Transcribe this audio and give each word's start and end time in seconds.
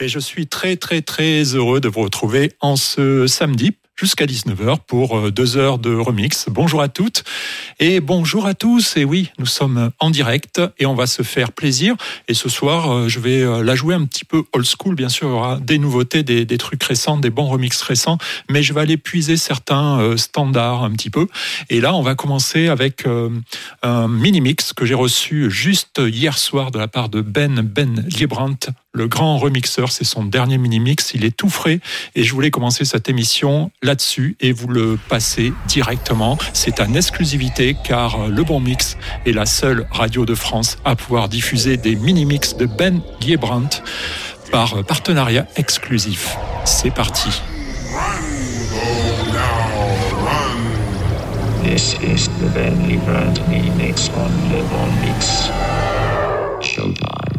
Et 0.00 0.08
je 0.08 0.18
suis 0.18 0.46
très 0.46 0.76
très 0.76 1.02
très 1.02 1.42
heureux 1.42 1.80
de 1.80 1.88
vous 1.88 2.02
retrouver 2.02 2.52
en 2.60 2.76
ce 2.76 3.26
samedi 3.26 3.76
jusqu'à 3.96 4.26
19h 4.26 4.78
pour 4.86 5.18
euh, 5.18 5.30
deux 5.30 5.56
heures 5.56 5.78
de 5.78 5.94
remix. 5.94 6.46
Bonjour 6.50 6.82
à 6.82 6.88
toutes 6.88 7.24
et 7.80 8.00
bonjour 8.00 8.46
à 8.46 8.52
tous. 8.52 8.96
Et 8.96 9.04
oui, 9.04 9.30
nous 9.38 9.46
sommes 9.46 9.90
en 9.98 10.10
direct 10.10 10.60
et 10.78 10.84
on 10.84 10.94
va 10.94 11.06
se 11.06 11.22
faire 11.22 11.50
plaisir. 11.52 11.96
Et 12.28 12.34
ce 12.34 12.50
soir, 12.50 12.92
euh, 12.92 13.08
je 13.08 13.20
vais 13.20 13.40
euh, 13.40 13.62
la 13.62 13.74
jouer 13.74 13.94
un 13.94 14.04
petit 14.04 14.26
peu 14.26 14.44
old 14.52 14.66
school. 14.66 14.94
Bien 14.94 15.08
sûr, 15.08 15.28
il 15.28 15.30
y 15.30 15.34
aura 15.34 15.60
des 15.60 15.78
nouveautés, 15.78 16.22
des, 16.22 16.58
trucs 16.58 16.82
récents, 16.82 17.16
des 17.16 17.30
bons 17.30 17.46
remixes 17.46 17.82
récents, 17.82 18.18
mais 18.50 18.62
je 18.62 18.74
vais 18.74 18.82
aller 18.82 18.96
puiser 18.96 19.36
certains 19.36 20.16
standards 20.16 20.84
un 20.84 20.90
petit 20.92 21.10
peu. 21.10 21.26
Et 21.70 21.80
là, 21.80 21.94
on 21.94 22.02
va 22.02 22.14
commencer 22.14 22.68
avec 22.68 23.04
un 23.82 24.08
mini 24.08 24.40
mix 24.40 24.72
que 24.72 24.86
j'ai 24.86 24.94
reçu 24.94 25.50
juste 25.50 26.00
hier 26.04 26.38
soir 26.38 26.70
de 26.70 26.78
la 26.78 26.88
part 26.88 27.08
de 27.08 27.20
Ben 27.20 27.60
Ben 27.60 28.06
Liebrandt 28.08 28.70
le 28.96 29.06
grand 29.06 29.38
remixeur. 29.38 29.92
C'est 29.92 30.04
son 30.04 30.24
dernier 30.24 30.58
mini-mix. 30.58 31.12
Il 31.14 31.24
est 31.24 31.36
tout 31.36 31.50
frais 31.50 31.80
et 32.14 32.24
je 32.24 32.32
voulais 32.32 32.50
commencer 32.50 32.84
cette 32.84 33.08
émission 33.08 33.70
là-dessus 33.86 34.36
et 34.40 34.52
vous 34.52 34.68
le 34.68 34.98
passer 35.08 35.52
directement. 35.66 36.36
C'est 36.52 36.80
en 36.80 36.92
exclusivité 36.92 37.76
car 37.82 38.28
Le 38.28 38.42
Bon 38.44 38.60
Mix 38.60 38.98
est 39.24 39.32
la 39.32 39.46
seule 39.46 39.86
radio 39.90 40.26
de 40.26 40.34
France 40.34 40.76
à 40.84 40.96
pouvoir 40.96 41.28
diffuser 41.28 41.78
des 41.78 41.96
mini-mix 41.96 42.56
de 42.56 42.66
Ben 42.66 43.00
Liebrandt 43.22 43.82
par 44.52 44.84
partenariat 44.84 45.46
exclusif. 45.56 46.36
C'est 46.64 46.90
parti. 46.92 47.30
This 51.62 51.94
is 52.02 52.28
the 52.40 52.52
Ben 52.54 52.76
mini-mix 53.48 54.10
on 54.16 54.28
Le 54.50 54.62
Bon 54.62 54.86
Mix. 55.02 55.50
Showtime. 56.60 57.35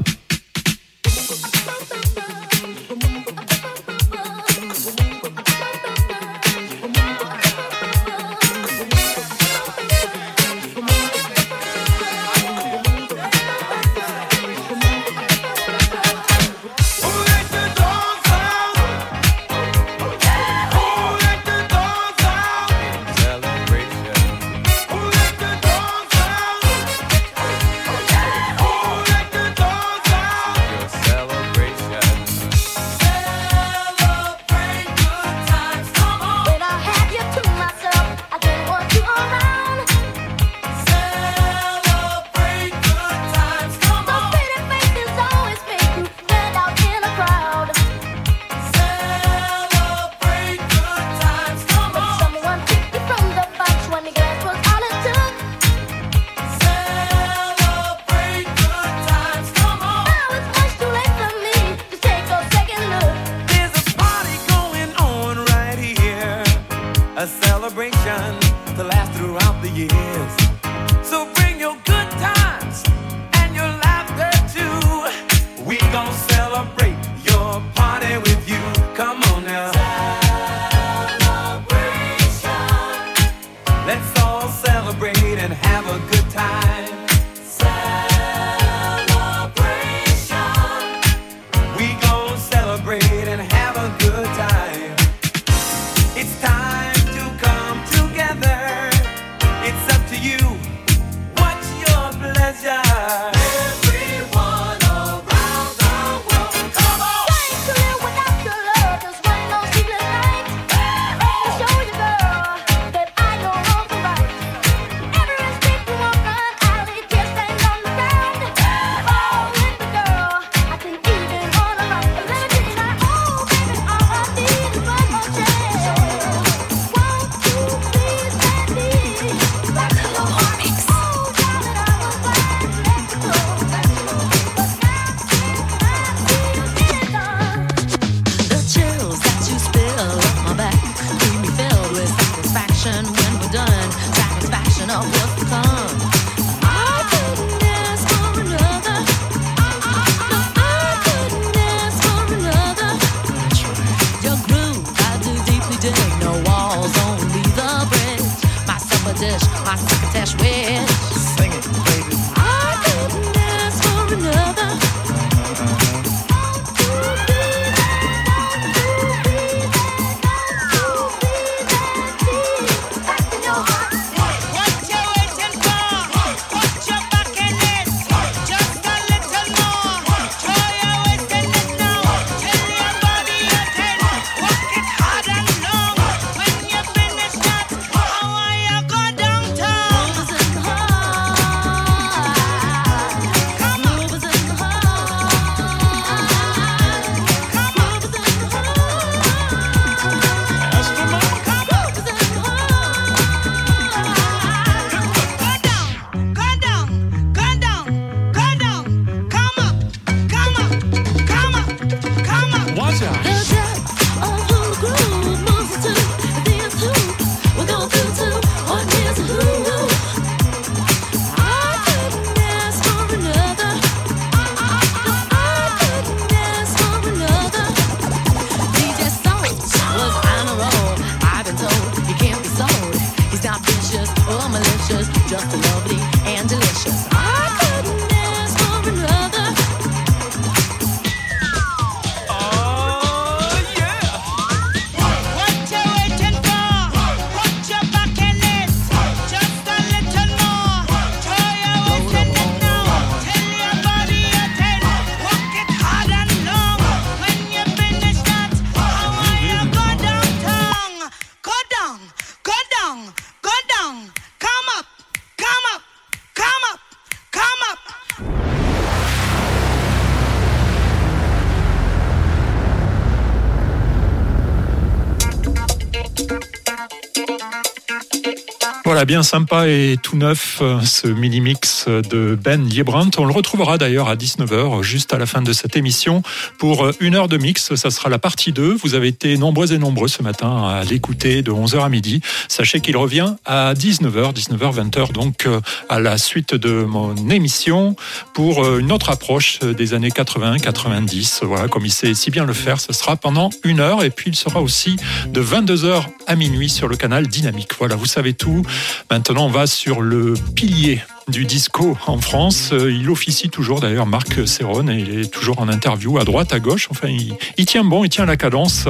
Voilà, 278.98 279.06
bien 279.06 279.22
sympa 279.22 279.68
et 279.68 279.96
tout 280.02 280.18
neuf, 280.18 280.58
euh, 280.60 280.82
ce 280.82 281.06
mini-mix 281.06 281.88
de 281.88 282.36
Ben 282.36 282.68
Liebrandt. 282.68 283.22
On 283.22 283.26
le 283.26 283.32
retrouvera 283.32 283.78
d'ailleurs 283.78 284.10
à 284.10 284.16
19h, 284.16 284.82
juste 284.82 285.14
à 285.14 285.20
la 285.20 285.28
fin 285.28 285.44
de 285.44 285.54
cette 285.54 285.78
émission, 285.78 286.24
pour 286.58 286.84
euh, 286.84 286.92
une 287.00 287.14
heure 287.14 287.28
de 287.28 287.38
mix. 287.38 287.76
Ça 287.76 287.92
sera 287.92 288.10
la 288.10 288.18
partie 288.18 288.54
2. 288.54 288.74
Vous 288.74 288.96
avez 288.96 289.10
été 289.10 289.38
nombreux 289.38 289.72
et 289.72 289.78
nombreux 289.78 290.08
ce 290.08 290.24
matin 290.24 290.64
à 290.68 290.84
l'écouter 290.84 291.44
de 291.44 291.52
11h 291.52 291.84
à 291.84 291.90
midi. 291.90 292.22
Sachez 292.48 292.80
qu'il 292.80 292.98
revient 292.98 293.36
à 293.46 293.76
19h, 293.76 294.34
19h, 294.34 294.90
20h, 294.90 295.12
donc 295.12 295.46
euh, 295.46 295.62
à 295.90 296.00
la 296.00 296.18
suite 296.18 296.56
de 296.56 296.84
mon 296.84 297.16
émission 297.30 297.96
pour 298.34 298.80
une 298.80 298.92
autre 298.92 299.12
approche 299.12 299.60
des 299.60 299.94
années 299.94 300.10
80, 300.10 300.58
90. 300.58 301.42
Voilà, 301.44 301.68
comme 301.68 301.86
il 301.86 301.92
sait 301.92 302.16
si 302.16 302.32
bien 302.32 302.46
le 302.46 302.54
faire, 302.54 302.80
ce 302.80 302.94
sera 302.94 303.16
pendant 303.16 303.52
une 303.64 303.80
heure 303.80 304.04
et 304.04 304.10
puis 304.10 304.32
il 304.32 304.36
sera 304.36 304.60
aussi 304.60 304.96
de 305.28 305.44
22h 305.44 306.02
à 306.28 306.36
minuit 306.36 306.70
sur 306.70 306.88
le 306.88 306.96
canal 306.96 307.28
Dynamique. 307.28 307.72
Voilà, 307.80 307.96
vous 307.96 308.06
savez 308.06 308.34
tout. 308.34 308.62
Maintenant, 309.10 309.46
on 309.46 309.50
va 309.50 309.66
sur 309.66 310.02
le 310.02 310.36
pilier 310.56 311.02
du 311.28 311.46
disco 311.46 311.98
en 312.06 312.20
France. 312.20 312.70
Euh, 312.74 312.92
il 312.92 313.10
officie 313.10 313.50
toujours 313.50 313.80
d'ailleurs 313.80 314.06
Marc 314.06 314.48
Serron 314.48 314.88
et 314.90 315.00
il 315.00 315.20
est 315.20 315.32
toujours 315.32 315.60
en 315.60 315.68
interview 315.68 316.18
à 316.20 316.24
droite, 316.24 316.54
à 316.54 316.60
gauche. 316.60 316.88
Enfin, 316.92 317.10
il, 317.58 317.66
tient 317.66 317.84
bon, 317.84 318.04
il 318.04 318.10
tient 318.10 318.26
la 318.26 318.38
cadence 318.38 318.88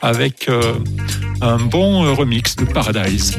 avec 0.00 0.48
euh, 0.48 0.74
un 1.40 1.58
bon 1.58 2.14
remix 2.14 2.56
de 2.56 2.64
Paradise. 2.64 3.36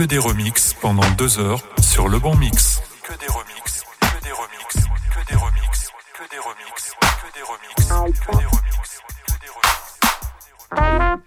Que 0.00 0.04
des 0.06 0.16
remixes 0.16 0.74
pendant 0.80 1.08
deux 1.18 1.38
heures 1.38 1.62
sur 1.82 2.08
le 2.08 2.18
bon 2.18 2.34
mix. 2.34 2.80
Que 3.02 3.12
des 3.18 3.26
remixes, 3.26 3.84
que 4.00 4.24
des 4.24 4.32
remixes, 4.32 4.86
que 5.12 5.26
des 5.28 5.36
remixes, 5.36 5.90
que 6.16 6.30
des 6.30 6.40
remixes, 6.40 6.94
que 6.96 7.34
des 7.34 7.42
remixes, 7.44 7.84
que 8.00 8.32
des 8.32 8.44
remixes, 8.46 9.02
que 9.26 9.34
des 9.42 9.50
remixes. 9.52 11.20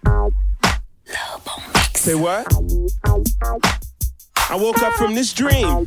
Le 1.05 1.13
bon 1.45 1.61
mix. 1.75 2.01
Say 2.01 2.15
what? 2.15 2.47
I 4.49 4.55
woke 4.55 4.81
up 4.81 4.93
from 4.93 5.13
this 5.13 5.33
dream. 5.33 5.85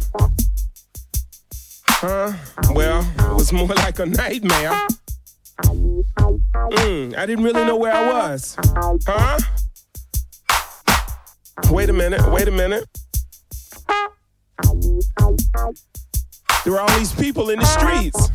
Huh? 1.88 2.34
Well, 2.70 3.04
it 3.18 3.34
was 3.34 3.52
more 3.52 3.66
like 3.82 3.98
a 3.98 4.06
nightmare. 4.06 4.86
Mm, 5.64 7.18
I 7.18 7.26
didn't 7.26 7.44
really 7.44 7.64
know 7.64 7.78
where 7.78 7.92
I 7.92 8.12
was. 8.12 8.56
Huh? 9.08 9.38
Wait 11.64 11.88
a 11.90 11.92
minute, 11.92 12.20
wait 12.30 12.48
a 12.48 12.50
minute. 12.50 12.84
There 16.64 16.72
were 16.72 16.80
all 16.80 16.98
these 16.98 17.14
people 17.14 17.50
in 17.50 17.58
the 17.58 17.64
streets. 17.64 18.30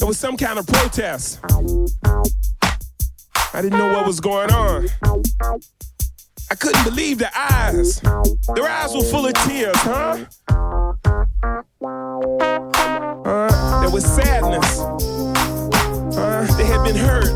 It 0.00 0.04
was 0.04 0.18
some 0.18 0.36
kind 0.36 0.58
of 0.58 0.66
protest. 0.66 1.40
I 3.54 3.62
didn't 3.62 3.78
know 3.78 3.92
what 3.92 4.06
was 4.06 4.20
going 4.20 4.50
on. 4.50 4.88
I 6.50 6.54
couldn't 6.54 6.84
believe 6.84 7.18
their 7.18 7.30
eyes. 7.34 8.00
Their 8.54 8.68
eyes 8.68 8.94
were 8.94 9.04
full 9.04 9.26
of 9.26 9.34
tears, 9.34 9.76
huh? 9.76 10.24
Uh, 13.24 13.80
there 13.80 13.90
was 13.90 14.04
sadness. 14.04 14.80
Uh, 16.16 16.46
they 16.56 16.66
had 16.66 16.84
been 16.84 16.96
hurt. 16.96 17.30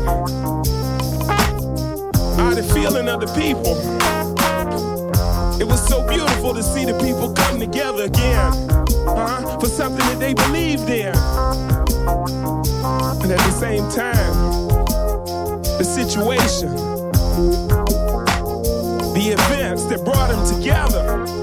Ah, 2.39 2.53
the 2.55 2.63
feeling 2.73 3.07
of 3.07 3.21
the 3.21 3.27
people. 3.33 4.26
It 5.59 5.65
was 5.65 5.87
so 5.87 6.07
beautiful 6.07 6.53
to 6.53 6.61
see 6.61 6.85
the 6.85 6.97
people 6.99 7.33
come 7.33 7.59
together 7.59 8.03
again 8.03 8.53
uh, 9.07 9.57
for 9.59 9.65
something 9.67 10.05
that 10.05 10.19
they 10.19 10.33
believed 10.35 10.89
in. 10.89 11.15
And 13.21 13.31
at 13.31 13.39
the 13.39 13.51
same 13.51 13.89
time, 13.89 14.35
the 15.77 15.83
situation, 15.83 16.75
the 19.13 19.33
events 19.33 19.85
that 19.85 20.05
brought 20.05 20.29
them 20.29 20.45
together. 20.45 21.36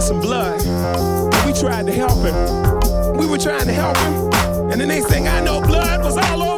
Some 0.00 0.20
blood. 0.20 0.60
We 1.44 1.52
tried 1.52 1.86
to 1.86 1.92
help 1.92 2.18
him. 2.24 3.16
We 3.18 3.26
were 3.26 3.38
trying 3.38 3.66
to 3.66 3.72
help 3.72 3.96
him. 3.98 4.70
And 4.70 4.80
the 4.80 4.86
next 4.86 5.08
thing 5.08 5.28
I 5.28 5.40
know, 5.40 5.60
blood 5.60 6.02
was 6.02 6.16
all 6.16 6.42
over 6.42 6.51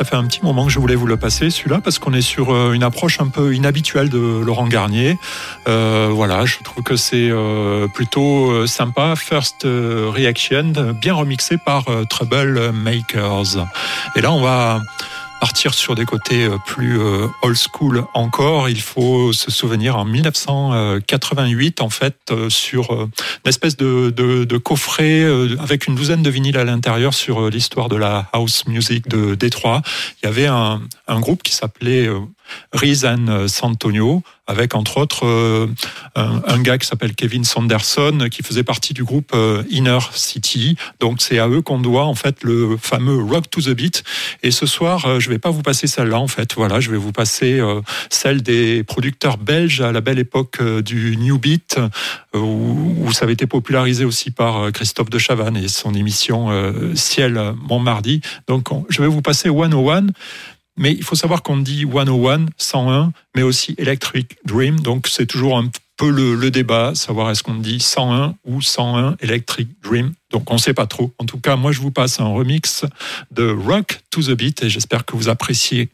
ça 0.00 0.06
fait 0.06 0.16
un 0.16 0.24
petit 0.24 0.40
moment 0.42 0.64
que 0.64 0.72
je 0.72 0.78
voulais 0.78 0.94
vous 0.94 1.04
le 1.04 1.18
passer, 1.18 1.50
celui-là, 1.50 1.82
parce 1.84 1.98
qu'on 1.98 2.14
est 2.14 2.22
sur 2.22 2.54
euh, 2.54 2.72
une 2.72 2.82
approche 2.82 3.20
un 3.20 3.28
peu 3.28 3.54
inhabituelle 3.54 4.08
de 4.08 4.18
Laurent 4.18 4.66
Garnier. 4.66 5.18
Euh, 5.68 6.08
voilà, 6.10 6.46
je 6.46 6.56
trouve 6.64 6.82
que 6.82 6.96
c'est 6.96 7.28
euh, 7.30 7.86
plutôt 7.86 8.66
sympa. 8.66 9.12
First 9.14 9.66
Reaction, 9.66 10.94
bien 11.02 11.12
remixé 11.12 11.58
par 11.58 11.84
Trouble 12.08 12.72
Makers. 12.72 13.58
Et 14.16 14.22
là, 14.22 14.32
on 14.32 14.40
va 14.40 14.80
partir 15.50 15.74
sur 15.74 15.96
des 15.96 16.04
côtés 16.04 16.44
euh, 16.44 16.58
plus 16.64 17.00
euh, 17.00 17.26
old 17.42 17.56
school 17.56 18.04
encore, 18.14 18.68
il 18.68 18.80
faut 18.80 19.32
se 19.32 19.50
souvenir 19.50 19.96
en 19.96 20.04
1988, 20.04 21.80
en 21.80 21.90
fait, 21.90 22.14
euh, 22.30 22.48
sur 22.48 22.92
une 22.92 23.08
espèce 23.48 23.76
de, 23.76 24.58
coffret 24.58 25.24
avec 25.58 25.88
une 25.88 25.96
douzaine 25.96 26.22
de 26.22 26.30
vinyles 26.30 26.56
à 26.56 26.62
l'intérieur 26.62 27.14
sur 27.14 27.50
l'histoire 27.50 27.88
de 27.88 27.96
la 27.96 28.28
house 28.32 28.64
music 28.68 29.08
de 29.08 29.34
Détroit. 29.34 29.82
Il 30.22 30.26
y 30.26 30.28
avait 30.28 30.46
un 30.46 30.80
groupe 31.08 31.42
qui 31.42 31.52
s'appelait 31.52 32.08
Rizan 32.72 33.48
Santonio, 33.48 34.22
avec 34.50 34.74
entre 34.74 34.98
autres 34.98 35.26
euh, 35.26 35.68
un, 36.16 36.60
gars 36.60 36.76
qui 36.76 36.86
s'appelle 36.86 37.14
Kevin 37.14 37.44
Sanderson, 37.44 38.26
qui 38.30 38.42
faisait 38.42 38.64
partie 38.64 38.92
du 38.92 39.04
groupe 39.04 39.30
euh, 39.32 39.62
Inner 39.70 39.98
City. 40.12 40.76
Donc 40.98 41.22
c'est 41.22 41.38
à 41.38 41.48
eux 41.48 41.62
qu'on 41.62 41.78
doit 41.78 42.04
en 42.04 42.16
fait 42.16 42.42
le 42.42 42.76
fameux 42.76 43.22
Rock 43.22 43.48
to 43.48 43.60
the 43.60 43.70
Beat. 43.70 44.02
Et 44.42 44.50
ce 44.50 44.66
soir, 44.66 45.06
euh, 45.06 45.20
je 45.20 45.30
vais 45.30 45.38
pas 45.38 45.50
vous 45.50 45.62
passer 45.62 45.86
celle-là 45.86 46.18
en 46.18 46.26
fait. 46.26 46.54
Voilà, 46.56 46.80
je 46.80 46.90
vais 46.90 46.96
vous 46.96 47.12
passer 47.12 47.60
celle 48.10 48.42
des 48.42 48.82
producteurs 48.82 49.38
belges 49.38 49.80
à 49.80 49.92
la 49.92 50.00
belle 50.00 50.18
époque 50.18 50.62
du 50.82 51.16
New 51.16 51.38
Beat, 51.38 51.78
où, 52.34 53.12
ça 53.12 53.24
avait 53.24 53.34
été 53.34 53.46
popularisé 53.46 54.04
aussi 54.04 54.30
par 54.30 54.72
Christophe 54.72 55.10
de 55.10 55.18
Chavannes 55.18 55.56
et 55.56 55.68
son 55.68 55.94
émission 55.94 56.48
Ciel 56.94 57.54
Montmardi. 57.68 58.20
Donc 58.46 58.68
je 58.88 59.02
vais 59.02 59.08
vous 59.08 59.22
passer 59.22 59.48
101. 59.48 60.06
Mais 60.76 60.92
il 60.92 61.02
faut 61.02 61.16
savoir 61.16 61.42
qu'on 61.42 61.58
dit 61.58 61.84
101, 61.84 62.46
101, 62.56 63.12
mais 63.34 63.42
aussi 63.42 63.74
Electric 63.78 64.38
Dream. 64.44 64.80
Donc 64.80 65.08
c'est 65.08 65.26
toujours 65.26 65.58
un 65.58 65.68
peu 65.96 66.08
le, 66.08 66.50
débat, 66.50 66.94
savoir 66.94 67.30
est-ce 67.30 67.42
qu'on 67.42 67.56
dit 67.56 67.78
101 67.78 68.34
ou 68.46 68.62
101 68.62 69.16
Electric 69.20 69.68
Dream. 69.82 70.14
Donc 70.30 70.50
on 70.50 70.54
ne 70.54 70.58
sait 70.58 70.72
pas 70.72 70.86
trop. 70.86 71.12
En 71.18 71.26
tout 71.26 71.38
cas, 71.38 71.56
moi 71.56 71.72
je 71.72 71.80
vous 71.80 71.90
passe 71.90 72.20
un 72.20 72.28
remix 72.28 72.86
de 73.30 73.50
Rock 73.50 74.00
to 74.10 74.22
the 74.22 74.30
Beat 74.30 74.62
et 74.62 74.70
j'espère 74.70 75.04
que 75.04 75.14
vous 75.14 75.28
appréciez. 75.28 75.90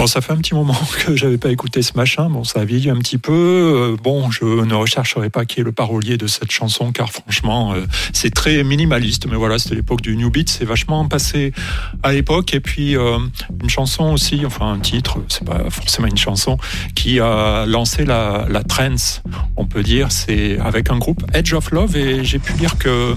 Bon, 0.00 0.06
ça 0.06 0.22
fait 0.22 0.32
un 0.32 0.38
petit 0.38 0.54
moment 0.54 0.80
que 1.04 1.14
j'avais 1.14 1.36
pas 1.36 1.50
écouté 1.50 1.82
ce 1.82 1.92
machin. 1.94 2.30
Bon, 2.30 2.42
ça 2.42 2.60
a 2.60 2.64
vieilli 2.64 2.88
un 2.88 2.96
petit 2.96 3.18
peu. 3.18 3.34
Euh, 3.34 3.96
bon, 4.02 4.30
je 4.30 4.46
ne 4.46 4.72
rechercherai 4.72 5.28
pas 5.28 5.44
qui 5.44 5.60
est 5.60 5.62
le 5.62 5.72
parolier 5.72 6.16
de 6.16 6.26
cette 6.26 6.50
chanson, 6.50 6.90
car 6.90 7.10
franchement, 7.10 7.74
euh, 7.74 7.84
c'est 8.14 8.32
très 8.32 8.64
minimaliste. 8.64 9.26
Mais 9.26 9.36
voilà, 9.36 9.58
c'était 9.58 9.74
l'époque 9.74 10.00
du 10.00 10.16
New 10.16 10.30
Beat. 10.30 10.48
C'est 10.48 10.64
vachement 10.64 11.06
passé 11.06 11.52
à 12.02 12.12
l'époque. 12.12 12.54
Et 12.54 12.60
puis, 12.60 12.96
euh, 12.96 13.18
une 13.62 13.68
chanson 13.68 14.14
aussi, 14.14 14.46
enfin, 14.46 14.72
un 14.72 14.78
titre, 14.78 15.18
c'est 15.28 15.44
pas 15.44 15.68
forcément 15.68 16.08
une 16.08 16.16
chanson, 16.16 16.56
qui 16.94 17.20
a 17.20 17.66
lancé 17.66 18.06
la, 18.06 18.46
la 18.48 18.62
trance, 18.62 19.20
on 19.58 19.66
peut 19.66 19.82
dire. 19.82 20.12
C'est 20.12 20.58
avec 20.60 20.90
un 20.90 20.96
groupe 20.96 21.22
Edge 21.34 21.52
of 21.52 21.72
Love. 21.72 21.98
Et 21.98 22.24
j'ai 22.24 22.38
pu 22.38 22.54
dire 22.54 22.78
que 22.78 23.14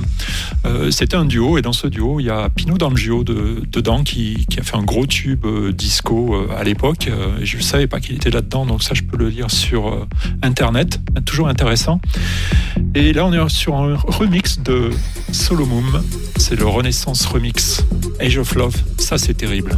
c'était 0.92 1.16
un 1.16 1.26
duo. 1.26 1.58
Et 1.58 1.62
dans 1.62 1.74
ce 1.74 1.88
duo, 1.88 2.20
il 2.20 2.26
y 2.26 2.30
a 2.30 2.50
Pino 2.50 2.78
D'Angio 2.78 3.24
de, 3.24 3.64
dedans 3.72 4.04
qui, 4.04 4.46
a 4.58 4.64
fait 4.64 4.78
un 4.78 4.84
gros 4.84 5.06
tube 5.06 5.46
disco 5.74 6.36
à 6.56 6.64
l'époque. 6.64 7.10
je 7.42 7.58
ne 7.58 7.62
savais 7.62 7.88
pas 7.88 8.00
qu'il 8.00 8.16
était 8.16 8.30
là-dedans. 8.30 8.66
Donc 8.66 8.84
ça, 8.84 8.94
je 8.94 9.04
peux 9.04 9.18
le 9.18 9.30
lire 9.30 9.52
sur 9.52 10.08
Internet. 10.42 11.00
Toujours 11.26 11.48
intéressant. 11.48 12.00
Et 12.96 13.14
là, 13.14 13.26
on 13.26 13.34
est 13.34 13.50
sur 13.50 13.76
un 13.76 13.96
remix 13.96 14.60
de 14.60 14.92
Solomum. 15.32 16.04
C'est 16.38 16.56
le 16.56 16.66
Renaissance 16.66 17.26
Remix. 17.26 17.84
Age 18.20 18.38
of 18.38 18.56
Love. 18.56 18.76
Ça, 18.98 19.18
c'est 19.18 19.34
terrible. 19.34 19.78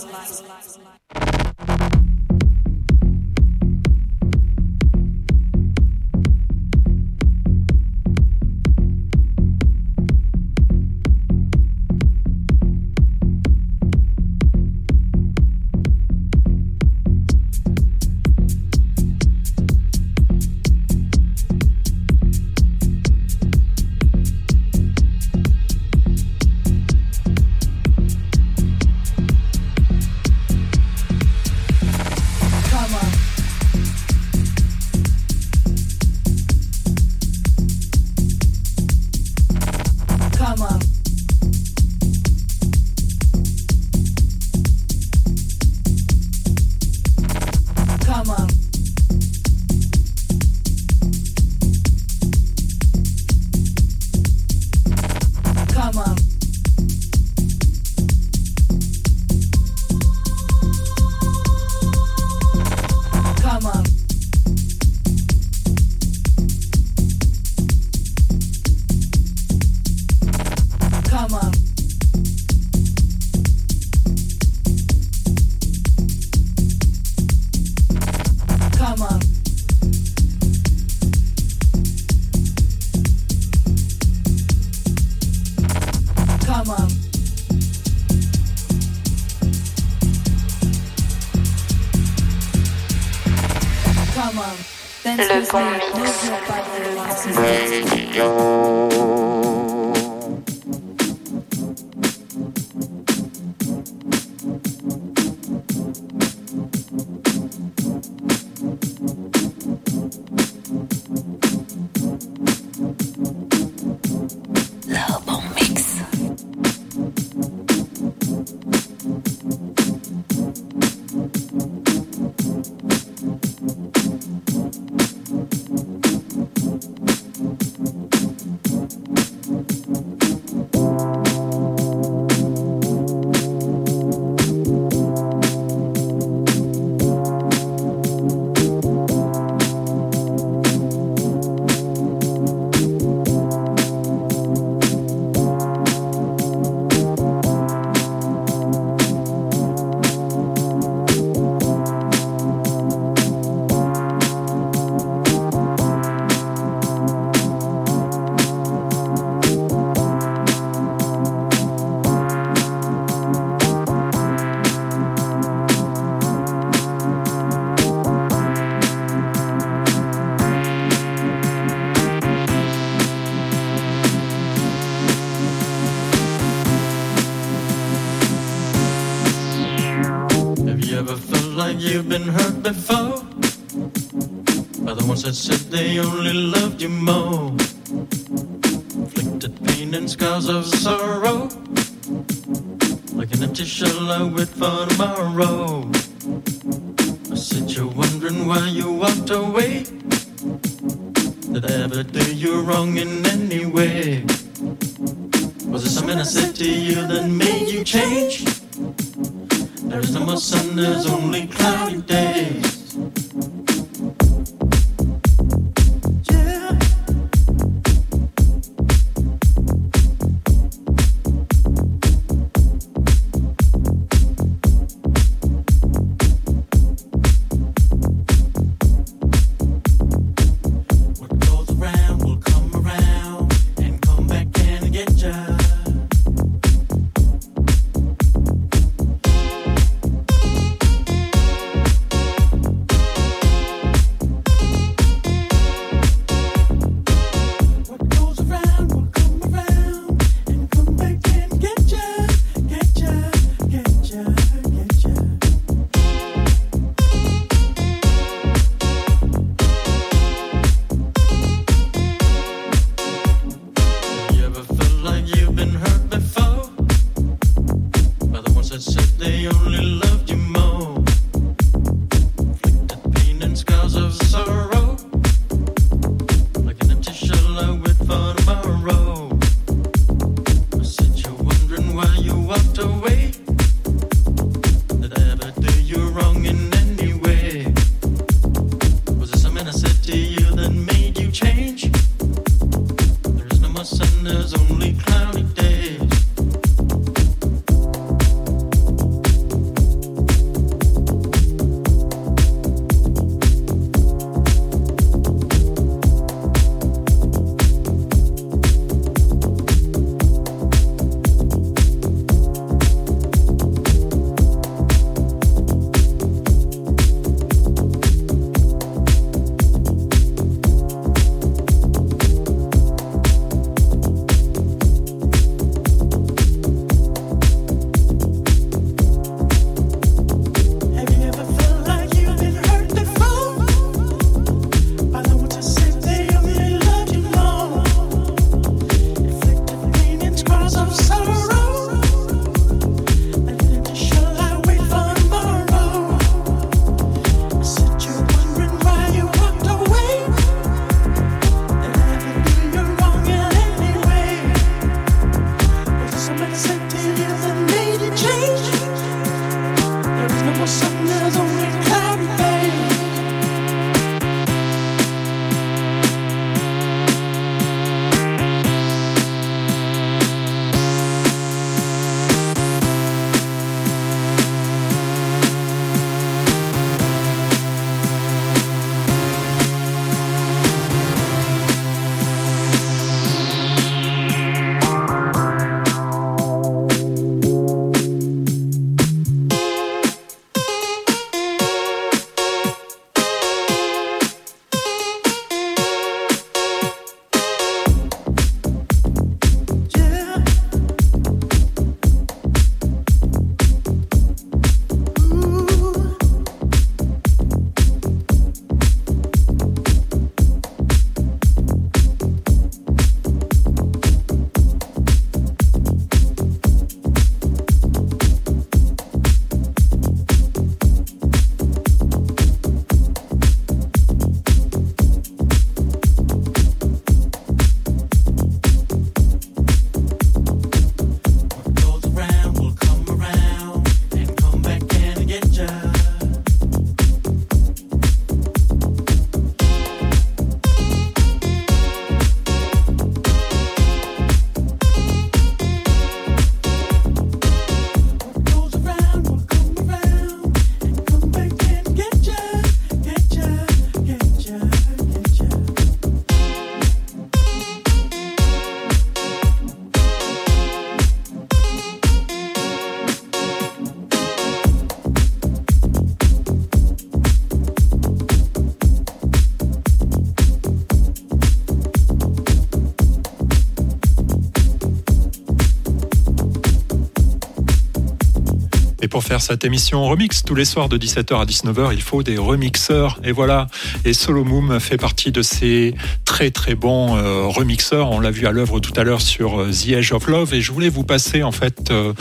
Faire 479.21 479.41
cette 479.41 479.63
émission 479.63 480.03
remix 480.05 480.43
tous 480.43 480.55
les 480.55 480.65
soirs 480.65 480.89
de 480.89 480.97
17h 480.97 481.41
à 481.41 481.45
19h, 481.45 481.93
il 481.93 482.01
faut 482.01 482.23
des 482.23 482.37
remixeurs. 482.37 483.19
Et 483.23 483.31
voilà. 483.31 483.67
Et 484.05 484.13
Solomoom 484.13 484.79
fait 484.79 484.97
partie 484.97 485.31
de 485.31 485.41
ces 485.41 485.95
très 486.25 486.51
très 486.51 486.75
bons 486.75 487.15
euh, 487.15 487.47
remixeurs. 487.47 488.11
On 488.11 488.19
l'a 488.19 488.31
vu 488.31 488.47
à 488.47 488.51
l'œuvre 488.51 488.79
tout 488.79 488.93
à 488.95 489.03
l'heure 489.03 489.21
sur 489.21 489.61
euh, 489.61 489.71
The 489.71 489.89
Edge 489.89 490.11
of 490.11 490.27
Love. 490.27 490.53
Et 490.53 490.61
je 490.61 490.71
voulais 490.71 490.89
vous 490.89 491.03
passer 491.03 491.43
en 491.43 491.51
fait 491.51 491.91
euh, 491.91 492.13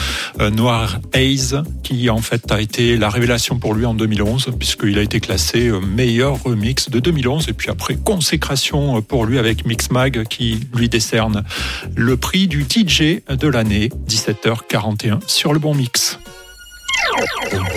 Noir 0.51 1.01
Haze, 1.15 1.63
qui 1.83 2.11
en 2.11 2.19
fait 2.19 2.51
a 2.53 2.61
été 2.61 2.97
la 2.97 3.09
révélation 3.09 3.59
pour 3.59 3.75
lui 3.75 3.87
en 3.87 3.95
2011, 3.95 4.51
puisqu'il 4.59 4.99
a 4.99 5.03
été 5.03 5.21
classé 5.21 5.71
meilleur 5.71 6.43
remix 6.43 6.91
de 6.91 7.01
2011. 7.01 7.49
Et 7.49 7.53
puis 7.53 7.71
après, 7.71 7.97
consécration 7.97 9.01
pour 9.03 9.27
lui 9.27 9.39
avec 9.39 9.67
Mixmag, 9.67 10.25
qui 10.29 10.61
lui 10.75 10.89
décerne 10.89 11.45
le 11.95 12.17
prix 12.17 12.49
du 12.49 12.63
DJ 12.63 13.21
de 13.29 13.49
l'année, 13.49 13.91
17h41 14.09 15.21
sur 15.27 15.53
le 15.53 15.59
bon 15.59 15.75
mix. 15.75 16.19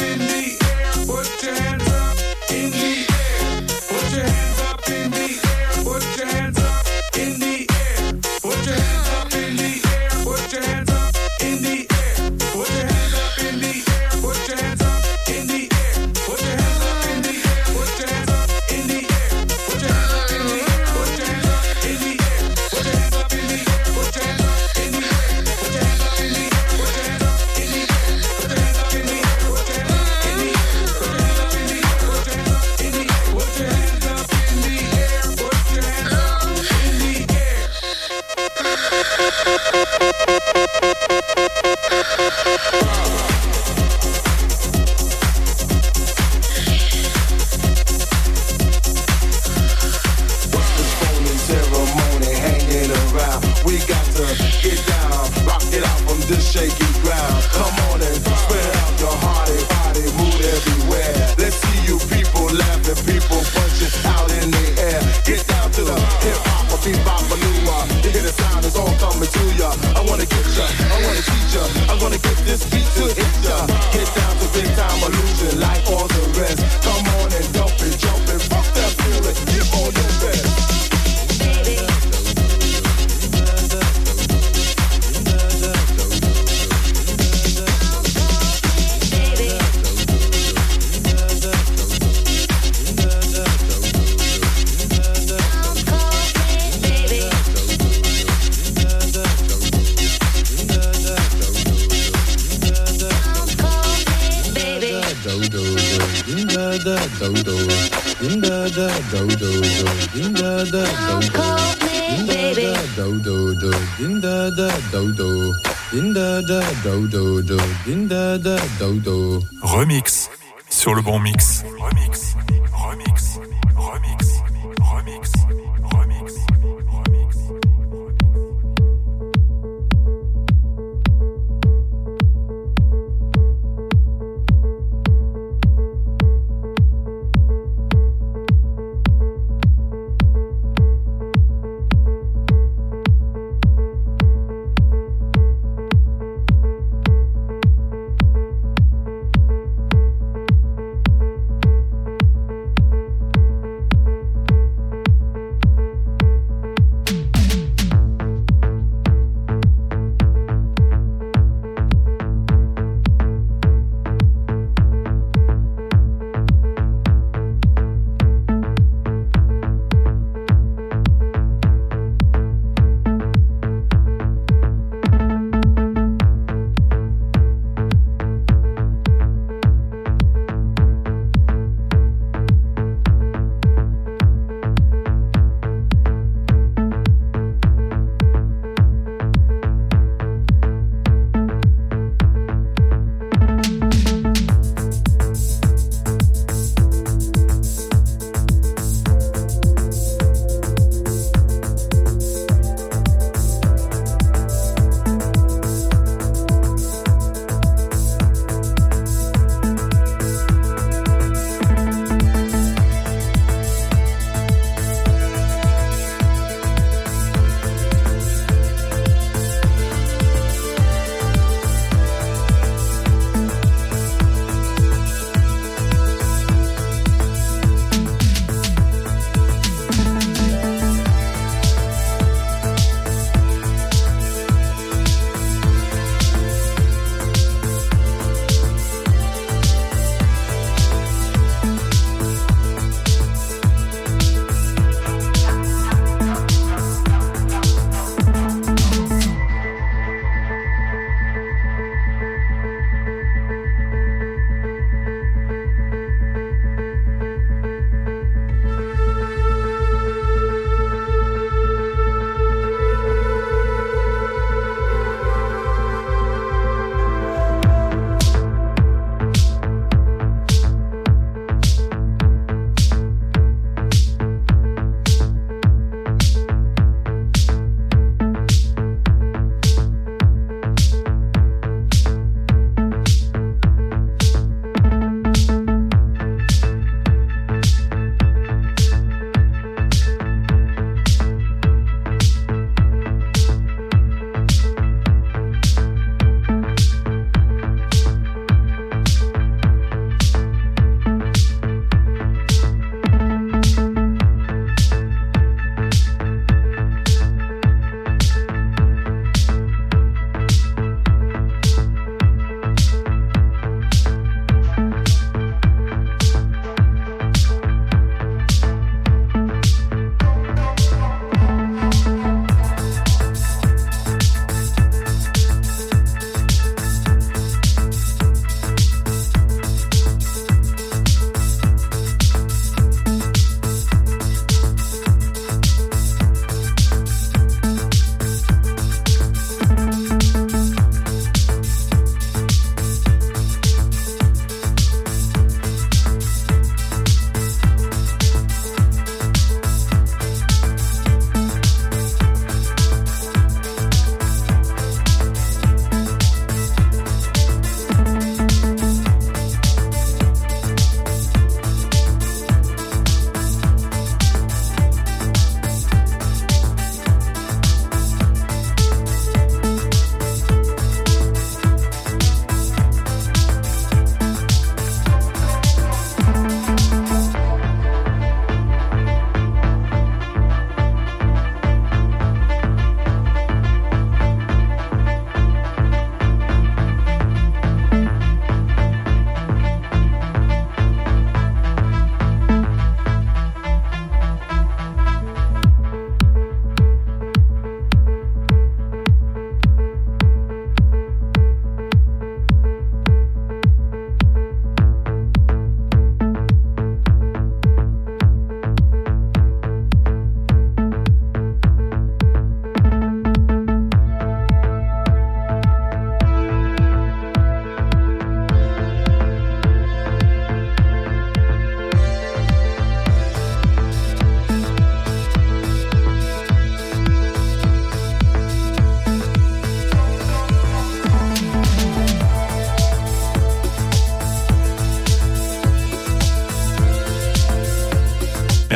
in 0.00 0.18
the 0.18 0.65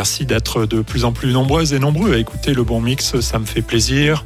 Merci 0.01 0.25
d'être 0.25 0.65
de 0.65 0.81
plus 0.81 1.05
en 1.05 1.13
plus 1.13 1.31
nombreuses 1.31 1.75
et 1.75 1.79
nombreux 1.79 2.15
à 2.15 2.17
écouter 2.17 2.55
le 2.55 2.65
bon 2.65 2.81
mix, 2.81 3.21
ça 3.21 3.39
me 3.39 3.45
fait 3.45 3.61
plaisir. 3.61 4.25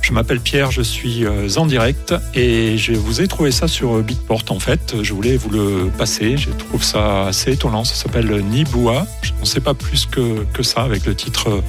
Je 0.00 0.12
m'appelle 0.12 0.40
Pierre, 0.40 0.72
je 0.72 0.82
suis 0.82 1.24
euh, 1.24 1.48
en 1.58 1.64
direct 1.66 2.12
et 2.34 2.76
je 2.76 2.92
vous 2.92 3.20
ai 3.20 3.28
trouvé 3.28 3.52
ça 3.52 3.68
sur 3.68 4.02
Beatport 4.02 4.42
en 4.48 4.58
fait. 4.58 4.96
Je 5.00 5.12
voulais 5.12 5.36
vous 5.36 5.48
le 5.48 5.92
passer, 5.96 6.36
je 6.36 6.50
trouve 6.50 6.82
ça 6.82 7.28
assez 7.28 7.52
étonnant. 7.52 7.84
Ça 7.84 7.94
s'appelle 7.94 8.44
Niboua. 8.46 9.06
Je 9.22 9.30
ne 9.40 9.44
sais 9.44 9.60
pas 9.60 9.74
plus 9.74 10.06
que, 10.06 10.42
que 10.52 10.64
ça 10.64 10.82
avec 10.82 11.06
le 11.06 11.14
titre 11.14 11.50
euh, 11.50 11.60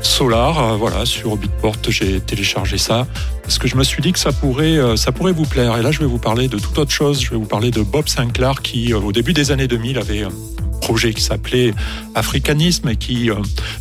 Solar. 0.00 0.56
Euh, 0.56 0.76
Voilà, 0.76 1.04
sur 1.06 1.36
Beatport, 1.36 1.78
j'ai 1.88 2.20
téléchargé 2.20 2.78
ça 2.78 3.08
parce 3.42 3.58
que 3.58 3.66
je 3.66 3.74
me 3.74 3.82
suis 3.82 4.00
dit 4.00 4.12
que 4.12 4.20
ça 4.20 4.30
pourrait, 4.30 4.78
ça 4.96 5.10
pourrait 5.10 5.32
vous 5.32 5.44
plaire. 5.44 5.76
Et 5.76 5.82
là, 5.82 5.90
je 5.90 5.98
vais 5.98 6.06
vous 6.06 6.18
parler 6.18 6.46
de 6.46 6.58
toute 6.58 6.78
autre 6.78 6.92
chose. 6.92 7.20
Je 7.20 7.30
vais 7.30 7.36
vous 7.36 7.46
parler 7.46 7.72
de 7.72 7.82
Bob 7.82 8.06
Sinclair 8.06 8.62
qui, 8.62 8.94
au 8.94 9.10
début 9.10 9.32
des 9.32 9.50
années 9.50 9.68
2000, 9.68 9.98
avait 9.98 10.24
projet 10.80 11.12
qui 11.12 11.22
s'appelait 11.22 11.74
Africanisme 12.14 12.88
et 12.88 12.96
qui 12.96 13.30
euh, 13.30 13.34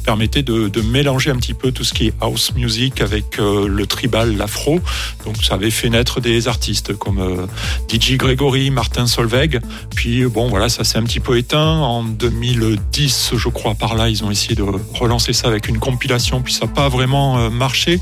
permettait 0.03 0.43
de, 0.43 0.69
mélanger 0.81 1.31
un 1.31 1.37
petit 1.37 1.53
peu 1.53 1.71
tout 1.71 1.83
ce 1.83 1.93
qui 1.93 2.07
est 2.07 2.13
house 2.21 2.53
music 2.55 3.01
avec 3.01 3.39
euh, 3.39 3.67
le 3.67 3.87
tribal, 3.87 4.35
l'afro. 4.37 4.79
Donc 5.25 5.37
ça 5.43 5.55
avait 5.55 5.71
fait 5.71 5.89
naître 5.89 6.19
des 6.19 6.47
artistes 6.47 6.95
comme 6.95 7.19
euh, 7.19 7.45
DJ 7.89 8.17
Gregory, 8.17 8.69
Martin 8.69 9.07
Solveig. 9.07 9.59
Puis 9.95 10.25
bon 10.25 10.49
voilà, 10.49 10.69
ça 10.69 10.83
s'est 10.83 10.97
un 10.97 11.03
petit 11.03 11.19
peu 11.19 11.37
éteint. 11.37 11.79
En 11.79 12.03
2010, 12.03 13.31
je 13.35 13.49
crois, 13.49 13.75
par 13.75 13.95
là, 13.95 14.09
ils 14.09 14.23
ont 14.23 14.31
essayé 14.31 14.55
de 14.55 14.63
relancer 14.93 15.33
ça 15.33 15.47
avec 15.47 15.67
une 15.67 15.79
compilation, 15.79 16.41
puis 16.41 16.53
ça 16.53 16.65
n'a 16.65 16.71
pas 16.71 16.89
vraiment 16.89 17.49
marché. 17.49 17.99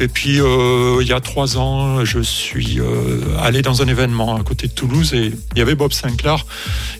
Et 0.00 0.08
puis 0.08 0.38
il 0.38 1.06
y 1.06 1.12
a 1.12 1.20
trois 1.20 1.58
ans, 1.58 2.04
je 2.04 2.20
suis 2.20 2.78
allé 3.40 3.62
dans 3.62 3.82
un 3.82 3.88
événement 3.88 4.36
à 4.36 4.42
côté 4.42 4.68
de 4.68 4.72
Toulouse 4.72 5.12
et 5.14 5.32
il 5.54 5.58
y 5.58 5.62
avait 5.62 5.74
Bob 5.74 5.92
Sinclair. 5.92 6.46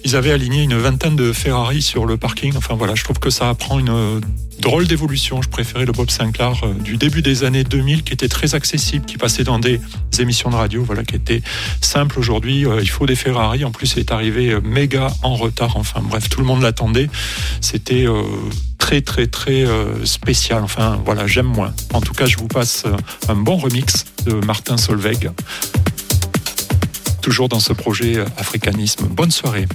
Ils 0.05 0.17
avaient 0.17 0.33
aligné 0.33 0.63
une 0.63 0.77
vingtaine 0.77 1.16
de 1.17 1.33
Ferrari 1.33 1.83
sur 1.83 2.07
le 2.07 2.17
parking. 2.17 2.55
Enfin 2.57 2.75
voilà, 2.75 2.95
je 2.95 3.05
trouve 3.05 3.19
que 3.19 3.31
ça 3.31 3.49
apprend 3.49 3.79
une 3.79 4.21
drôle 4.61 4.87
d'évolution. 4.87 5.43
Je 5.43 5.49
préférais 5.49 5.85
le 5.85 5.93
Bob 5.93 6.11
Sinclair 6.11 6.53
euh, 6.65 6.73
du 6.75 6.97
début 6.97 7.23
des 7.23 7.45
années 7.45 7.65
2000 7.65 8.03
qui 8.03 8.13
était 8.13 8.29
très 8.29 8.55
accessible, 8.55 9.05
qui 9.05 9.19
passait 9.19 9.45
dans 9.45 9.59
des 9.59 9.81
émissions 10.19 10.51
de 10.51 10.57
radio, 10.57 10.83
voilà, 10.83 11.05
qui 11.05 11.17
était 11.17 11.43
simple 11.81 12.19
aujourd'hui. 12.19 12.67
Euh, 12.67 12.81
il 12.81 12.89
faut 12.89 13.07
des 13.07 13.17
Ferrari. 13.17 13.65
En 13.65 13.71
plus, 13.71 13.95
il 13.95 14.01
est 14.01 14.13
arrivé 14.13 14.51
euh, 14.51 14.61
méga 14.61 15.09
en 15.23 15.35
retard. 15.37 15.77
Enfin 15.77 16.01
bref, 16.03 16.29
tout 16.29 16.41
le 16.41 16.47
monde 16.47 16.63
l'attendait. 16.63 17.09
C'était 17.61 18.07
très 18.79 19.01
très 19.01 19.27
très 19.27 19.65
spécial. 20.05 20.63
Enfin 20.63 21.01
voilà, 21.05 21.27
j'aime 21.27 21.47
moins. 21.47 21.73
En 21.93 22.01
tout 22.01 22.13
cas, 22.13 22.27
je 22.27 22.37
vous 22.37 22.49
passe 22.49 22.85
un 23.29 23.35
bon 23.35 23.57
remix 23.57 24.05
de 24.25 24.35
Martin 24.45 24.77
Solveig. 24.77 25.31
Toujours 27.21 27.49
dans 27.49 27.61
ce 27.61 27.73
projet 27.73 28.19
Africanisme. 28.37 29.07
Bonne 29.07 29.31
soirée. 29.31 29.67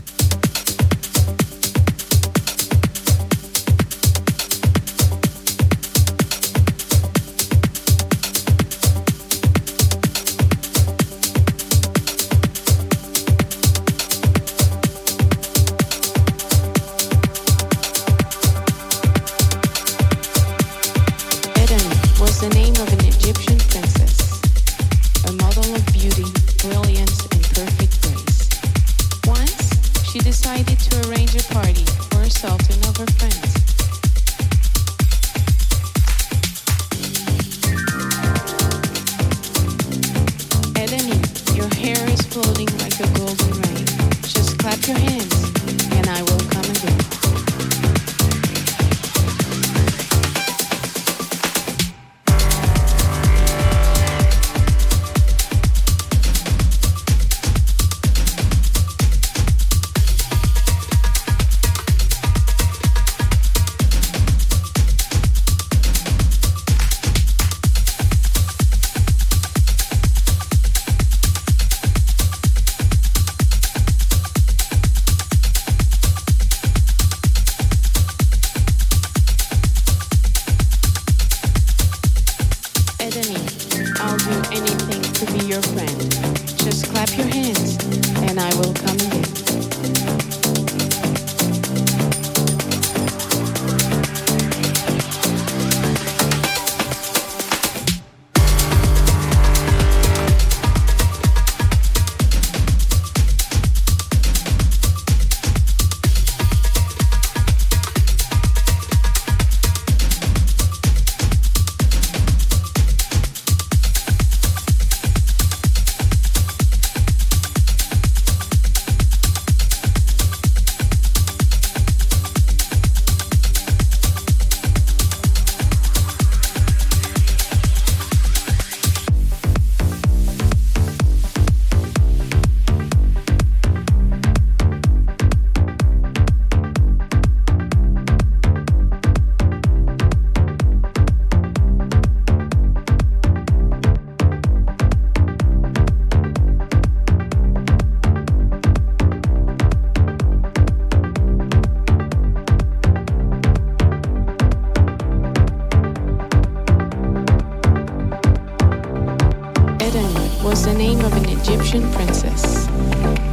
was 160.44 160.66
the 160.66 160.74
name 160.74 161.00
of 161.02 161.14
an 161.14 161.30
Egyptian 161.30 161.90
princess, 161.92 162.68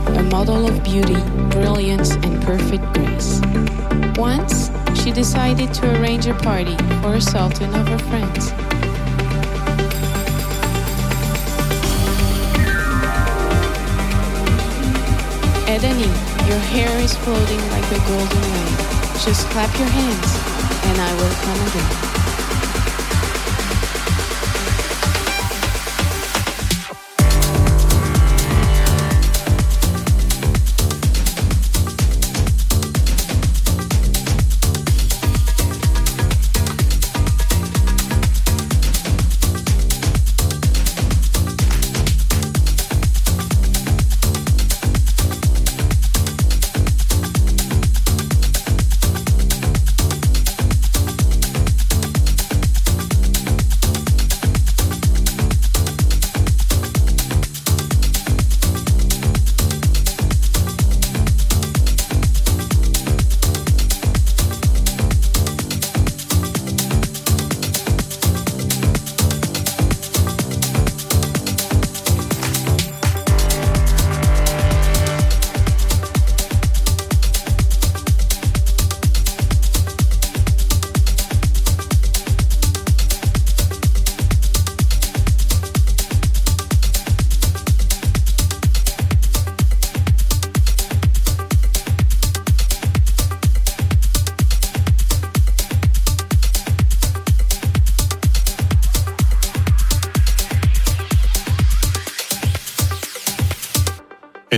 a 0.08 0.22
model 0.24 0.66
of 0.68 0.84
beauty, 0.84 1.16
brilliance, 1.48 2.12
and 2.16 2.42
perfect 2.42 2.84
grace. 2.92 3.40
Once, 4.18 4.70
she 5.00 5.10
decided 5.10 5.72
to 5.72 5.88
arrange 5.98 6.26
a 6.26 6.34
party 6.34 6.76
for 7.00 7.14
a 7.14 7.20
sultan 7.20 7.74
of 7.74 7.88
her 7.88 7.98
friends. 8.10 8.50
Edani, 15.66 16.08
your 16.46 16.58
hair 16.58 16.98
is 17.00 17.16
floating 17.16 17.60
like 17.70 17.90
a 17.90 17.98
golden 18.06 18.42
wave. 18.52 18.78
Just 19.24 19.46
clap 19.48 19.72
your 19.78 19.88
hands, 19.88 20.30
and 20.84 21.00
I 21.00 21.14
will 21.14 21.34
come 21.42 21.68
again. 21.68 22.07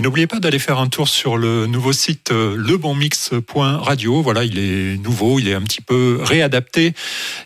Et 0.01 0.03
n'oubliez 0.03 0.25
pas 0.25 0.39
d'aller 0.39 0.57
faire 0.57 0.79
un 0.79 0.87
tour 0.87 1.07
sur 1.07 1.37
le 1.37 1.67
nouveau 1.67 1.93
site 1.93 2.31
euh, 2.31 2.55
lebonmix.radio. 2.57 4.23
Voilà, 4.23 4.43
il 4.43 4.57
est 4.57 4.97
nouveau, 4.97 5.37
il 5.37 5.47
est 5.47 5.53
un 5.53 5.61
petit 5.61 5.81
peu 5.81 6.17
réadapté. 6.23 6.95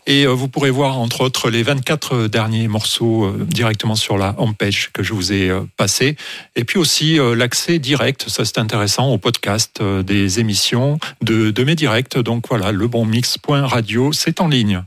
Et 0.07 0.25
euh, 0.25 0.29
vous 0.29 0.47
pourrez 0.47 0.69
voir, 0.69 0.97
entre 0.97 1.19
autres, 1.19 1.49
les 1.49 1.63
24 1.63 2.27
derniers 2.27 2.69
morceaux 2.69 3.25
euh, 3.25 3.45
directement 3.45 3.95
sur 3.95 4.17
la 4.17 4.35
homepage 4.37 4.89
que 4.93 5.03
je 5.03 5.13
vous 5.13 5.33
ai 5.33 5.51
passé. 5.75 6.15
Et 6.55 6.63
puis 6.63 6.79
aussi 6.79 7.19
l'accès 7.35 7.77
direct, 7.77 8.29
ça 8.29 8.45
c'est 8.45 8.57
intéressant, 8.57 9.11
au 9.11 9.17
podcast 9.17 9.83
des 9.83 10.39
émissions 10.39 10.97
de, 11.21 11.51
de 11.51 11.63
mes 11.65 11.75
directs. 11.75 12.17
Donc 12.17 12.47
voilà, 12.47 12.71
lebonmix.radio, 12.71 14.13
c'est 14.13 14.39
en 14.39 14.47
ligne. 14.47 14.81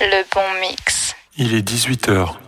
Le 0.00 0.24
bon 0.34 0.60
mix. 0.60 1.14
Il 1.38 1.54
est 1.54 1.62
18h. 1.62 2.43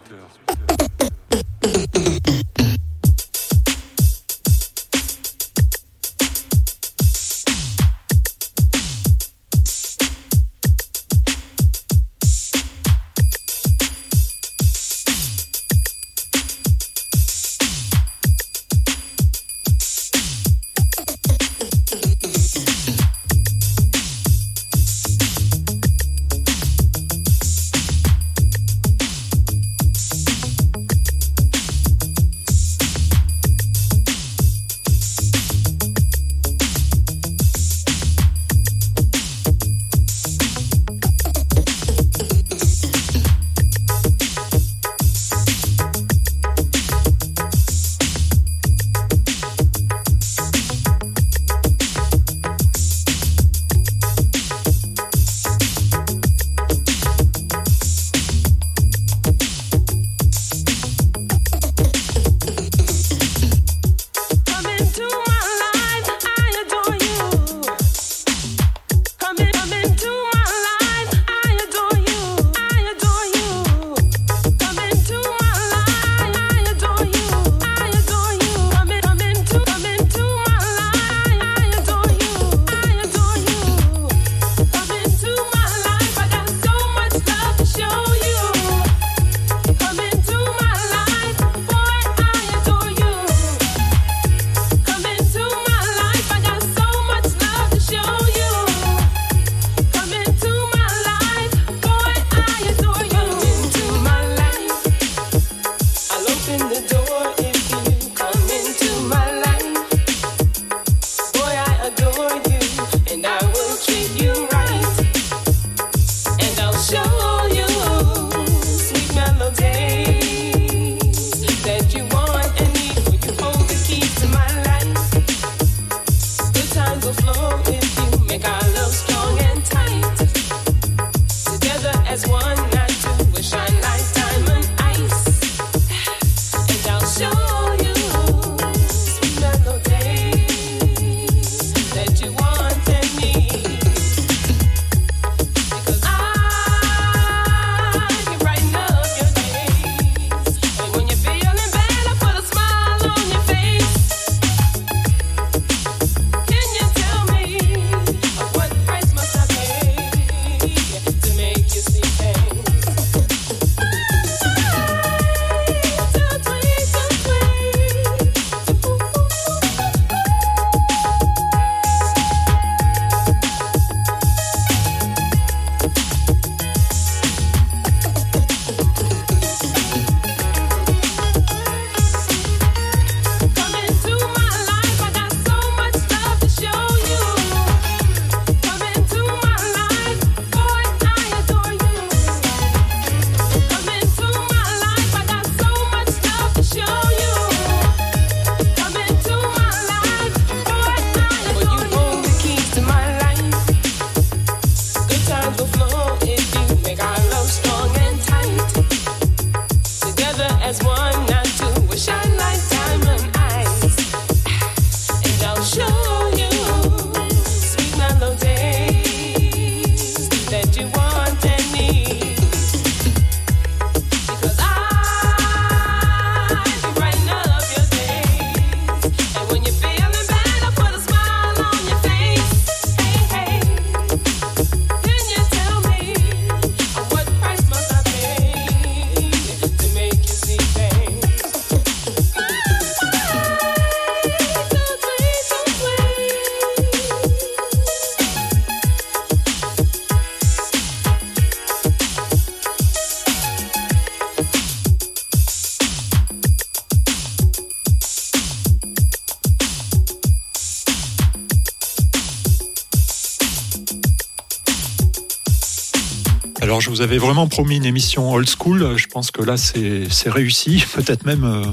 Je 266.86 266.90
vous 266.92 267.00
avais 267.00 267.18
vraiment 267.18 267.48
promis 267.48 267.78
une 267.78 267.84
émission 267.84 268.32
old 268.32 268.48
school. 268.48 268.96
Je 268.96 269.08
pense 269.08 269.32
que 269.32 269.42
là, 269.42 269.56
c'est 269.56 270.30
réussi. 270.30 270.84
Peut-être 270.94 271.26
même, 271.26 271.42
euh, 271.42 271.64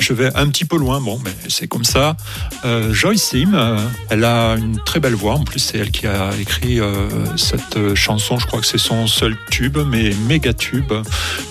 je 0.00 0.12
vais 0.12 0.34
un 0.34 0.48
petit 0.48 0.64
peu 0.64 0.76
loin. 0.76 1.00
Bon, 1.00 1.20
mais 1.24 1.30
c'est 1.46 1.68
comme 1.68 1.84
ça. 1.84 2.16
Euh, 2.64 2.92
Sim, 3.14 3.54
euh, 3.54 3.78
elle 4.10 4.24
a 4.24 4.54
une 4.54 4.80
très 4.84 4.98
belle 4.98 5.14
voix. 5.14 5.34
En 5.34 5.44
plus, 5.44 5.60
c'est 5.60 5.78
elle 5.78 5.92
qui 5.92 6.08
a 6.08 6.32
écrit 6.40 6.80
euh, 6.80 7.08
cette 7.36 7.94
chanson. 7.94 8.40
Je 8.40 8.48
crois 8.48 8.60
que 8.60 8.66
c'est 8.66 8.78
son 8.78 9.06
seul 9.06 9.36
tube, 9.48 9.78
mais 9.86 10.10
méga 10.26 10.52
tube. 10.52 10.92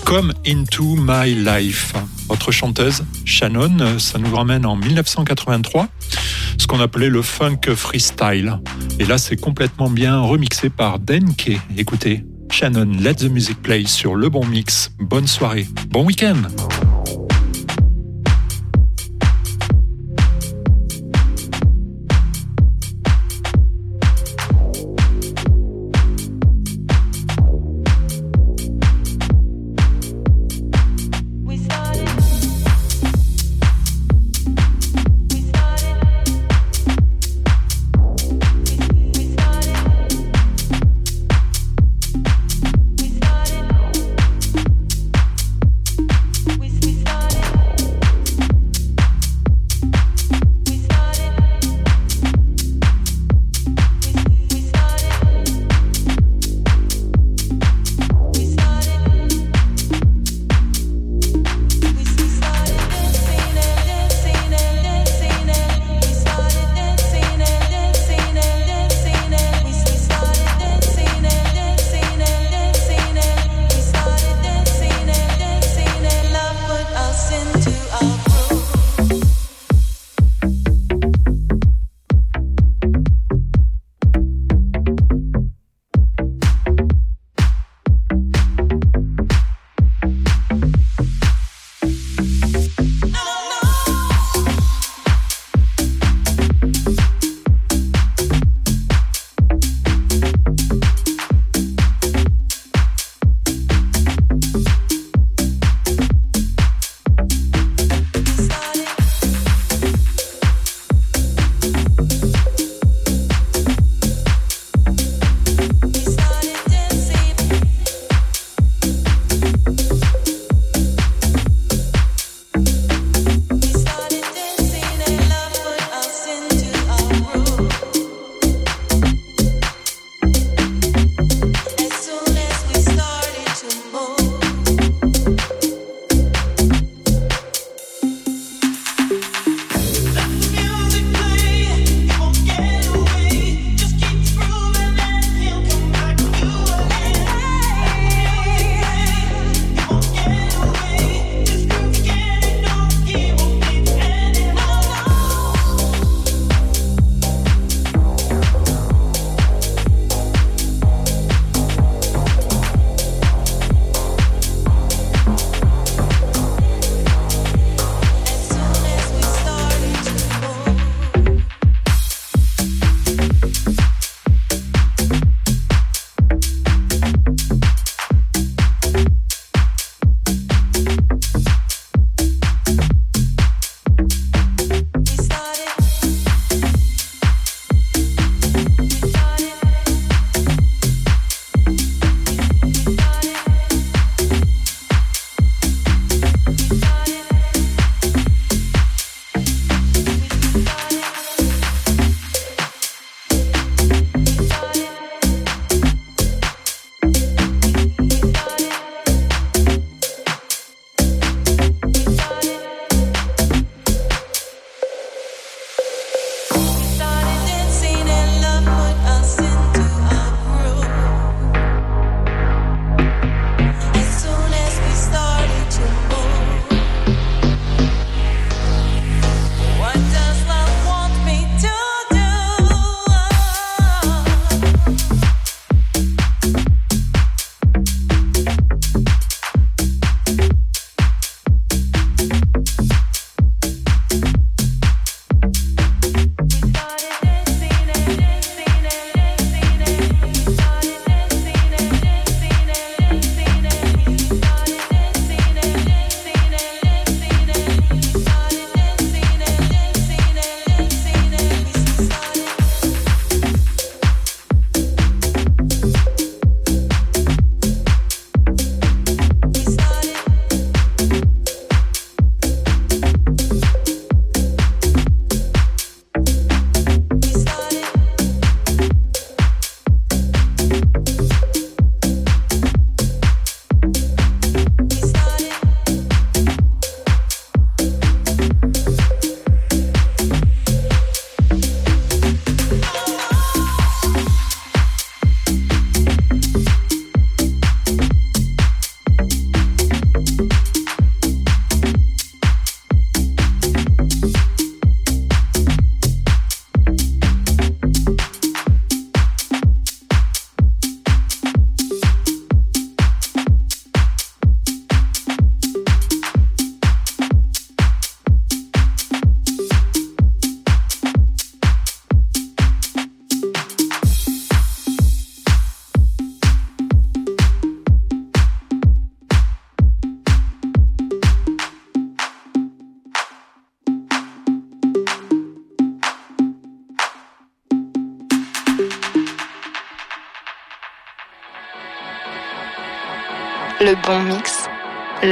Come 0.04 0.34
Into 0.46 0.98
My 0.98 1.34
Life. 1.34 1.94
Votre 2.28 2.52
chanteuse, 2.52 3.06
Shannon, 3.24 4.00
ça 4.00 4.20
nous 4.20 4.36
ramène 4.36 4.66
en 4.66 4.76
1983, 4.76 5.88
ce 6.58 6.68
qu'on 6.68 6.82
appelait 6.82 7.08
le 7.08 7.22
funk 7.22 7.74
freestyle. 7.74 8.60
Et 9.00 9.06
là, 9.06 9.18
c'est 9.18 9.38
complètement 9.38 9.90
bien 9.90 10.20
remixé 10.20 10.70
par 10.70 11.00
Denke. 11.00 11.58
Écoutez, 11.78 12.26
Shannon, 12.60 12.92
let 13.04 13.18
the 13.20 13.30
music 13.30 13.62
play 13.62 13.86
sur 13.86 14.16
le 14.16 14.30
bon 14.30 14.44
mix. 14.44 14.90
Bonne 15.00 15.28
soirée, 15.28 15.68
bon 15.90 16.04
week-end. 16.04 16.42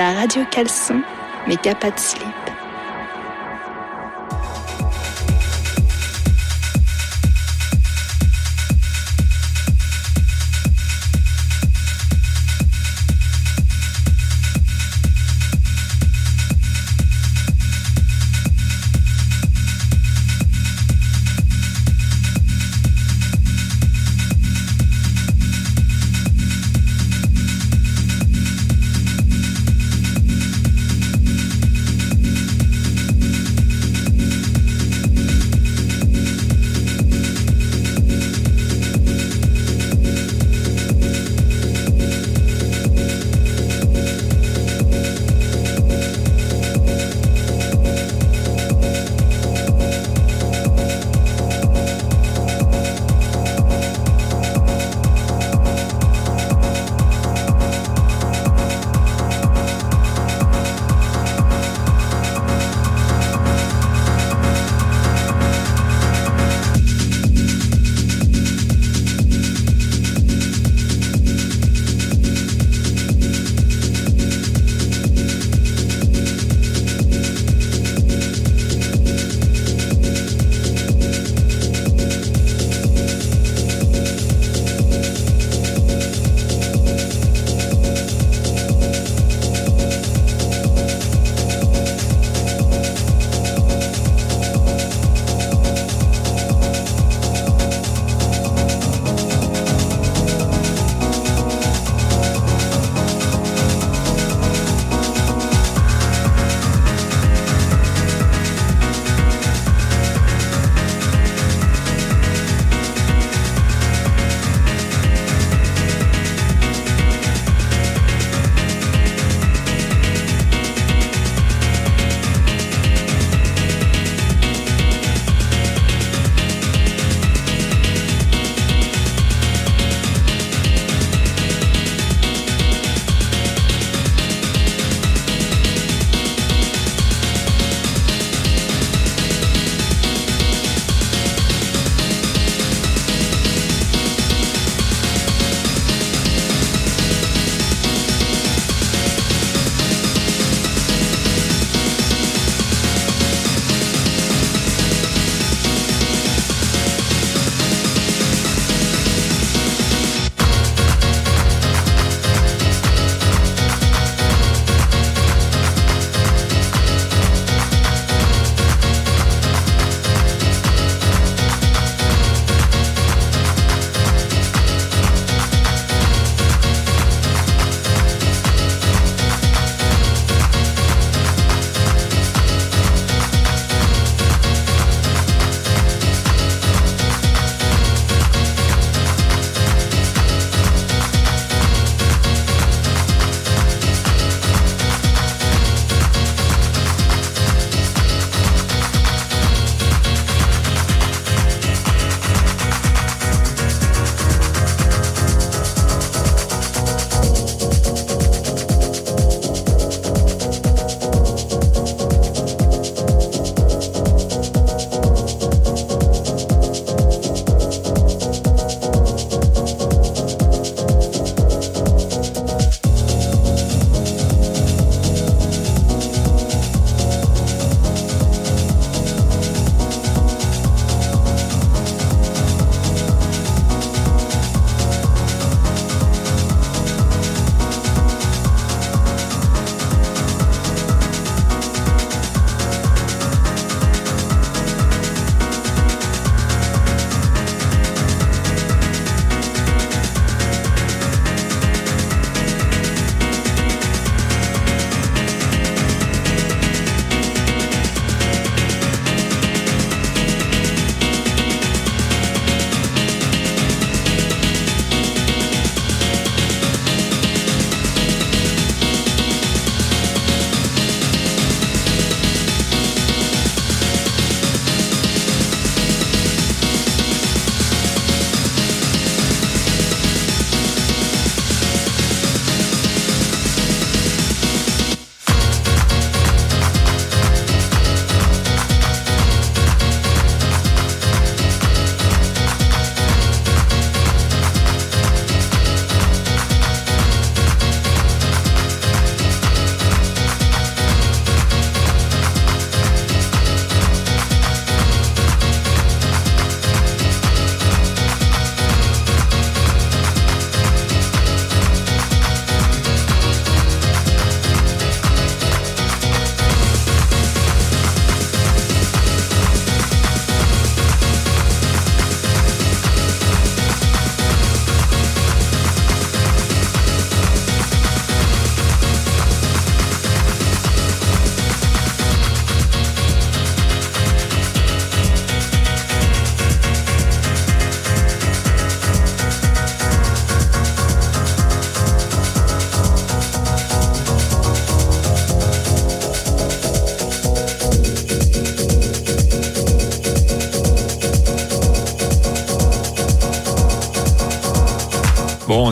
La 0.06 0.14
radio 0.14 0.46
caleçon, 0.52 1.02
mais 1.48 1.58
pas 1.74 1.90
de 1.90 1.98
slip. 2.00 2.45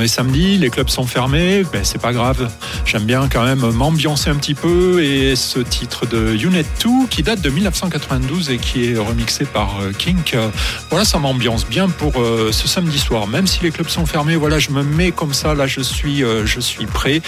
Samedi, 0.07 0.57
les 0.57 0.69
clubs 0.69 0.89
sont 0.89 1.05
fermés, 1.05 1.63
ben 1.71 1.83
c'est 1.83 2.01
pas 2.01 2.13
grave. 2.13 2.49
J'aime 2.85 3.03
bien 3.03 3.27
quand 3.31 3.43
même 3.43 3.69
m'ambiancer 3.71 4.29
un 4.29 4.35
petit 4.35 4.55
peu 4.55 5.03
et 5.03 5.35
ce 5.35 5.59
titre 5.59 6.05
de 6.05 6.35
Unit 6.35 6.65
2 6.83 7.07
qui 7.09 7.23
date 7.23 7.41
de 7.41 7.49
1992 7.49 8.49
et 8.49 8.57
qui 8.57 8.91
est 8.91 8.97
remixé 8.97 9.45
par 9.45 9.79
euh, 9.81 9.91
Kink, 9.91 10.35
voilà, 10.89 11.05
ça 11.05 11.19
m'ambiance 11.19 11.65
bien 11.65 11.89
pour 11.89 12.21
euh, 12.21 12.51
ce 12.51 12.67
samedi 12.67 12.99
soir. 12.99 13.27
Même 13.27 13.47
si 13.47 13.61
les 13.63 13.71
clubs 13.71 13.87
sont 13.87 14.05
fermés, 14.05 14.35
voilà, 14.35 14.59
je 14.59 14.71
me 14.71 14.83
mets 14.83 15.11
comme 15.11 15.33
ça, 15.33 15.53
là 15.53 15.67
je 15.67 15.81
suis, 15.81 16.23
euh, 16.23 16.45
je 16.45 16.59
suis 16.59 16.85
prêt. 16.85 17.21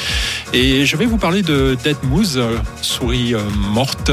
Et 0.53 0.85
je 0.85 0.97
vais 0.97 1.06
vous 1.06 1.18
parler 1.18 1.41
de 1.41 1.77
Dead 1.84 1.97
Moose, 2.03 2.41
souris 2.81 3.34
morte, 3.73 4.11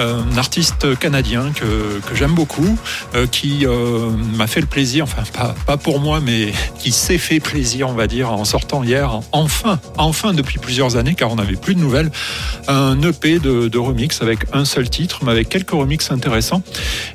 un 0.00 0.36
artiste 0.36 0.98
canadien 0.98 1.52
que, 1.52 2.00
que 2.06 2.14
j'aime 2.14 2.34
beaucoup, 2.34 2.78
euh, 3.14 3.26
qui 3.26 3.66
euh, 3.66 4.10
m'a 4.36 4.46
fait 4.46 4.60
le 4.60 4.66
plaisir, 4.66 5.04
enfin 5.04 5.22
pas, 5.32 5.54
pas 5.66 5.76
pour 5.76 6.00
moi, 6.00 6.20
mais 6.20 6.52
qui 6.78 6.92
s'est 6.92 7.18
fait 7.18 7.40
plaisir, 7.40 7.88
on 7.88 7.94
va 7.94 8.06
dire, 8.06 8.32
en 8.32 8.44
sortant 8.44 8.82
hier, 8.82 9.20
enfin, 9.32 9.78
enfin 9.96 10.34
depuis 10.34 10.58
plusieurs 10.58 10.96
années, 10.96 11.14
car 11.14 11.30
on 11.30 11.36
n'avait 11.36 11.56
plus 11.56 11.74
de 11.74 11.80
nouvelles, 11.80 12.10
un 12.66 13.00
EP 13.02 13.38
de, 13.38 13.78
remix 13.78 14.22
avec 14.22 14.40
un 14.52 14.64
seul 14.64 14.90
titre, 14.90 15.20
mais 15.24 15.30
avec 15.30 15.48
quelques 15.48 15.70
remixes 15.70 16.10
intéressants. 16.10 16.62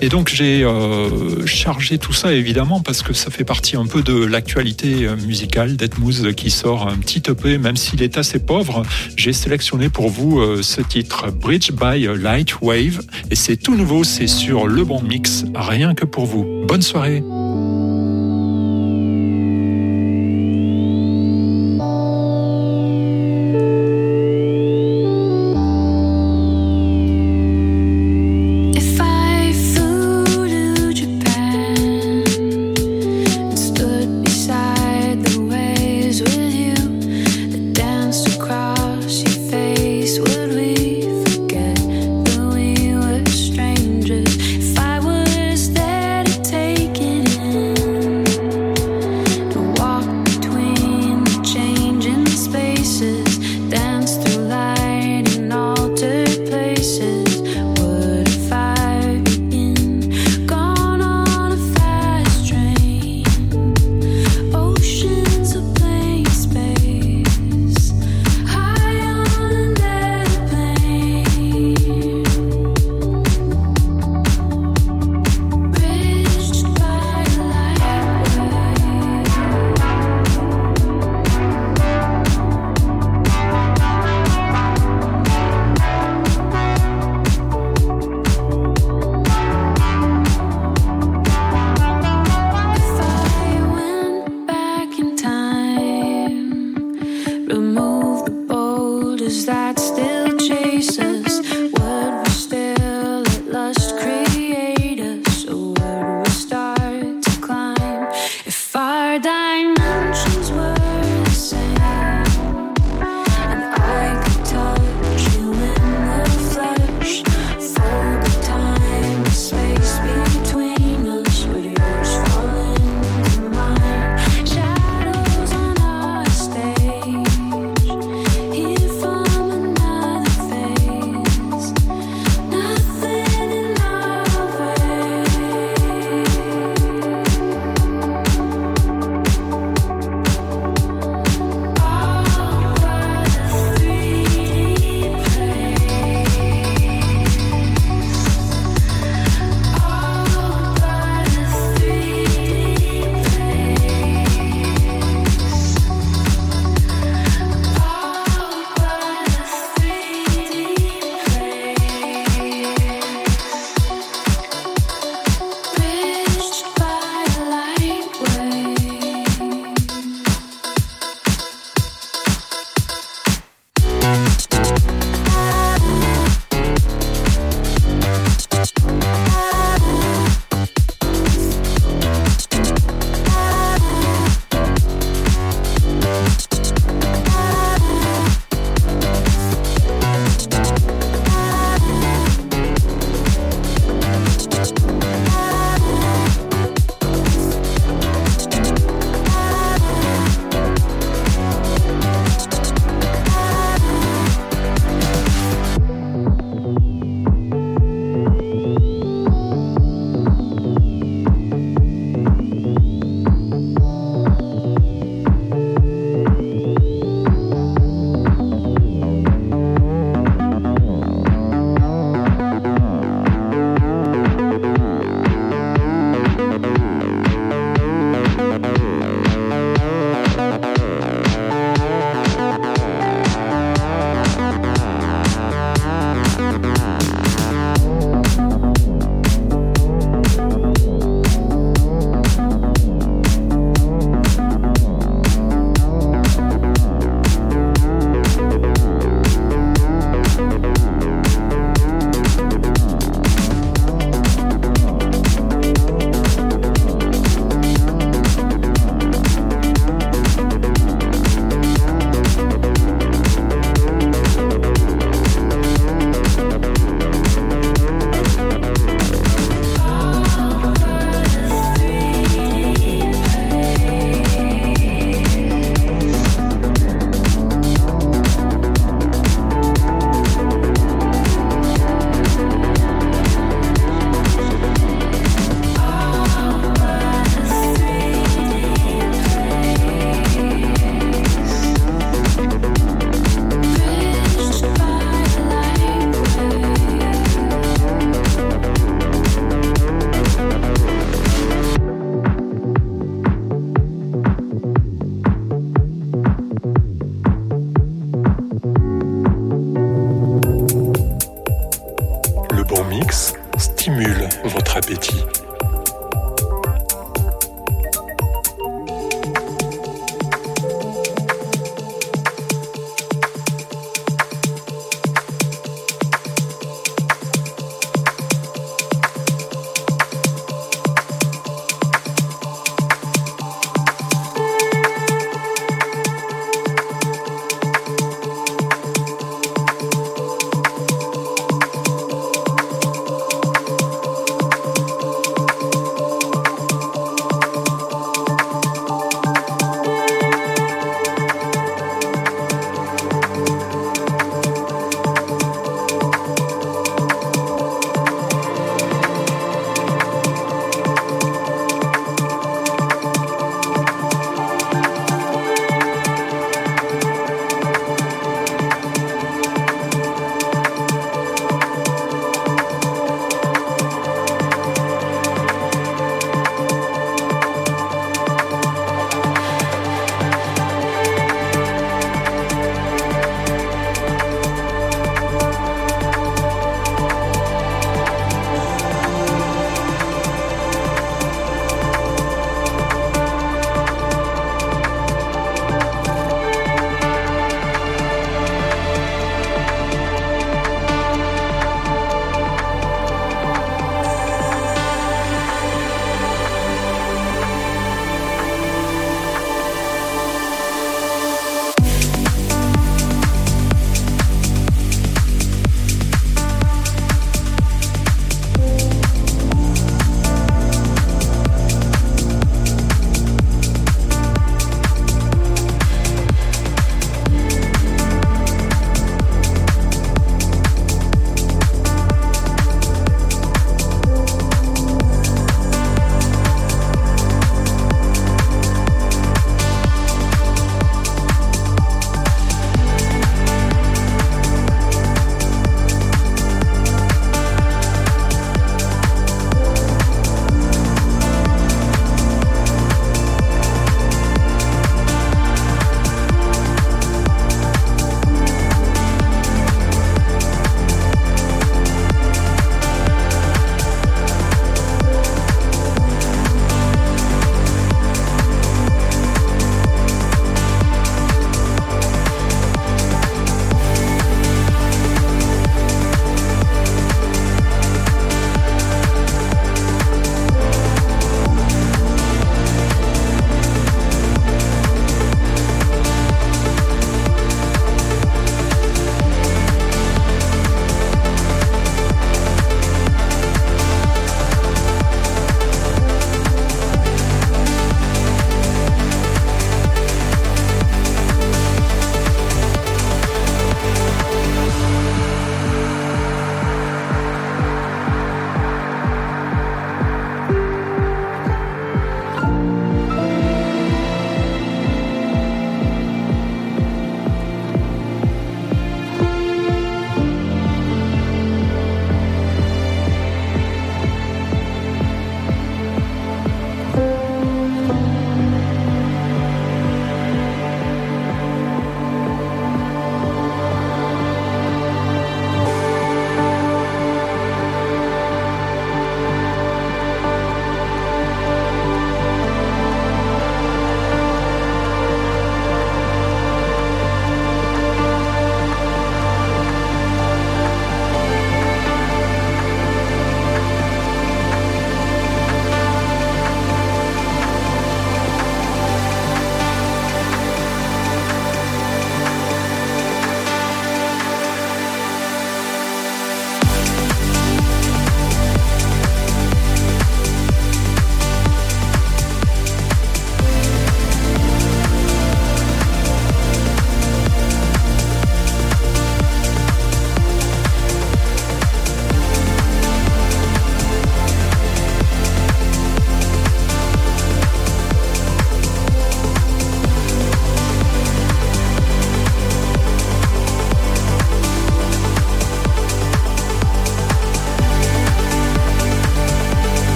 Et 0.00 0.08
donc 0.08 0.28
j'ai 0.28 0.64
euh, 0.64 1.46
chargé 1.46 1.98
tout 1.98 2.12
ça 2.12 2.32
évidemment 2.32 2.80
parce 2.80 3.02
que 3.02 3.12
ça 3.12 3.30
fait 3.30 3.44
partie 3.44 3.76
un 3.76 3.86
peu 3.86 4.02
de 4.02 4.24
l'actualité 4.24 5.08
musicale 5.24 5.76
d'Edmouze 5.76 6.32
qui 6.36 6.50
sort 6.50 6.88
un 6.88 6.96
petit 6.96 7.22
EP, 7.28 7.58
même 7.58 7.76
s'il 7.76 8.02
est 8.02 8.18
assez 8.18 8.40
pauvre. 8.40 8.82
J'ai 9.16 9.32
sélectionné 9.32 9.88
pour 9.88 10.08
vous 10.08 10.62
ce 10.62 10.80
titre 10.80 11.30
Bridge 11.30 11.70
by 11.70 12.08
Light 12.20 12.56
Et 12.70 13.34
c'est 13.34 13.56
tout 13.56 13.74
nouveau, 13.74 14.04
c'est 14.04 14.26
sur 14.26 14.66
le 14.66 14.84
bon 14.84 15.00
mix, 15.00 15.44
rien 15.54 15.94
que 15.94 16.04
pour 16.04 16.26
vous. 16.26 16.66
Bonne 16.66 16.82
soirée. 16.82 17.22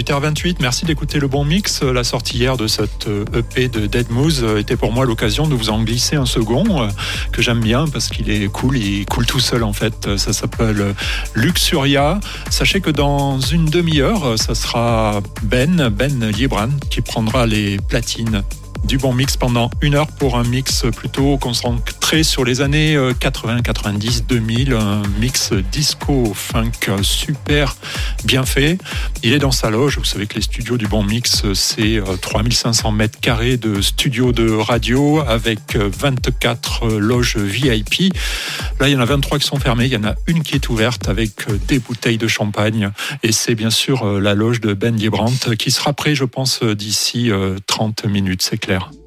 18h28, 0.00 0.56
merci 0.60 0.86
d'écouter 0.86 1.18
le 1.18 1.28
bon 1.28 1.44
mix. 1.44 1.82
La 1.82 2.04
sortie 2.04 2.38
hier 2.38 2.56
de 2.56 2.66
cette 2.66 3.06
euh, 3.06 3.26
EP 3.34 3.68
de 3.68 3.86
Dead 3.86 4.10
Moose 4.10 4.42
euh, 4.42 4.58
était 4.58 4.78
pour 4.78 4.92
moi 4.92 5.04
l'occasion 5.04 5.46
de 5.46 5.54
vous 5.54 5.68
en 5.68 5.82
glisser 5.82 6.16
un 6.16 6.24
second 6.24 6.82
euh, 6.82 6.88
que 7.32 7.42
j'aime 7.42 7.60
bien 7.60 7.84
parce 7.86 8.08
qu'il 8.08 8.30
est 8.30 8.46
cool, 8.50 8.78
il 8.78 9.04
coule 9.04 9.26
tout 9.26 9.40
seul 9.40 9.62
en 9.62 9.74
fait. 9.74 10.16
Ça 10.16 10.32
s'appelle 10.32 10.94
Luxuria. 11.34 12.18
Sachez 12.48 12.80
que 12.80 12.88
dans 12.88 13.40
une 13.40 13.66
demi-heure, 13.66 14.38
ça 14.38 14.54
sera 14.54 15.20
Ben, 15.42 15.90
Ben 15.90 16.30
Libran, 16.30 16.70
qui 16.88 17.02
prendra 17.02 17.46
les 17.46 17.76
platines 17.76 18.42
du 18.84 18.98
bon 18.98 19.12
mix 19.12 19.36
pendant 19.36 19.70
une 19.82 19.94
heure 19.94 20.06
pour 20.06 20.36
un 20.36 20.44
mix 20.44 20.84
plutôt 20.96 21.36
concentré 21.38 22.22
sur 22.22 22.44
les 22.44 22.60
années 22.60 22.96
euh, 22.96 23.12
80, 23.12 23.62
90, 23.62 24.26
2000, 24.26 24.72
un 24.72 25.02
mix 25.20 25.52
disco 25.52 26.32
funk 26.34 26.70
euh, 26.88 27.02
super 27.02 27.76
bien 28.24 28.44
fait. 28.44 28.78
Il 29.22 29.32
est 29.32 29.38
dans 29.38 29.52
sa 29.52 29.70
loge. 29.70 29.98
Vous 29.98 30.04
savez 30.04 30.26
que 30.26 30.34
les 30.34 30.42
studios 30.42 30.76
du 30.76 30.86
bon 30.86 31.02
mix, 31.02 31.44
euh, 31.44 31.54
c'est 31.54 31.96
euh, 31.98 32.16
3500 32.20 32.92
mètres 32.92 33.20
carrés 33.20 33.56
de 33.56 33.80
studio 33.80 34.32
de 34.32 34.50
radio 34.50 35.20
avec 35.20 35.76
euh, 35.76 35.90
24 35.92 36.84
euh, 36.86 36.98
loges 36.98 37.36
VIP. 37.36 38.12
Là, 38.80 38.88
il 38.88 38.92
y 38.92 38.96
en 38.96 39.00
a 39.00 39.04
23 39.04 39.38
qui 39.38 39.46
sont 39.46 39.58
fermées. 39.58 39.84
Il 39.86 39.92
y 39.92 39.96
en 39.96 40.04
a 40.04 40.14
une 40.26 40.42
qui 40.42 40.54
est 40.54 40.68
ouverte 40.68 41.08
avec 41.08 41.48
euh, 41.48 41.58
des 41.68 41.78
bouteilles 41.78 42.18
de 42.18 42.28
champagne. 42.28 42.90
Et 43.22 43.32
c'est 43.32 43.54
bien 43.54 43.70
sûr 43.70 44.04
euh, 44.06 44.20
la 44.20 44.34
loge 44.34 44.60
de 44.60 44.74
Ben 44.74 44.96
Liebrandt 44.96 45.56
qui 45.56 45.70
sera 45.70 45.92
prêt, 45.92 46.14
je 46.14 46.24
pense, 46.24 46.60
euh, 46.62 46.74
d'ici 46.74 47.30
euh, 47.30 47.58
30 47.66 48.06
minutes, 48.06 48.42
c'est 48.42 48.58
clair.– 48.58 48.69
clair. 48.70 48.99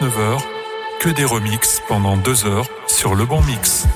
19h, 0.00 0.40
que 0.98 1.10
des 1.10 1.26
remixes 1.26 1.82
pendant 1.86 2.16
deux 2.16 2.46
heures 2.46 2.66
sur 2.86 3.14
le 3.14 3.26
bon 3.26 3.42
mix. 3.42 3.86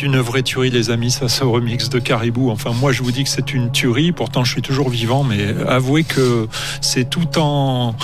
C'est 0.00 0.06
une 0.06 0.18
vraie 0.18 0.42
tuerie, 0.42 0.70
les 0.70 0.88
amis, 0.88 1.10
ça, 1.10 1.28
ce 1.28 1.44
remix 1.44 1.90
de 1.90 1.98
Caribou. 1.98 2.50
Enfin, 2.50 2.72
moi, 2.72 2.90
je 2.90 3.02
vous 3.02 3.12
dis 3.12 3.22
que 3.22 3.28
c'est 3.28 3.52
une 3.52 3.70
tuerie. 3.70 4.12
Pourtant, 4.12 4.44
je 4.44 4.52
suis 4.52 4.62
toujours 4.62 4.88
vivant, 4.88 5.24
mais 5.24 5.54
avouez 5.68 6.04
que 6.04 6.48
c'est 6.80 7.10
tout 7.10 7.38
en 7.38 7.94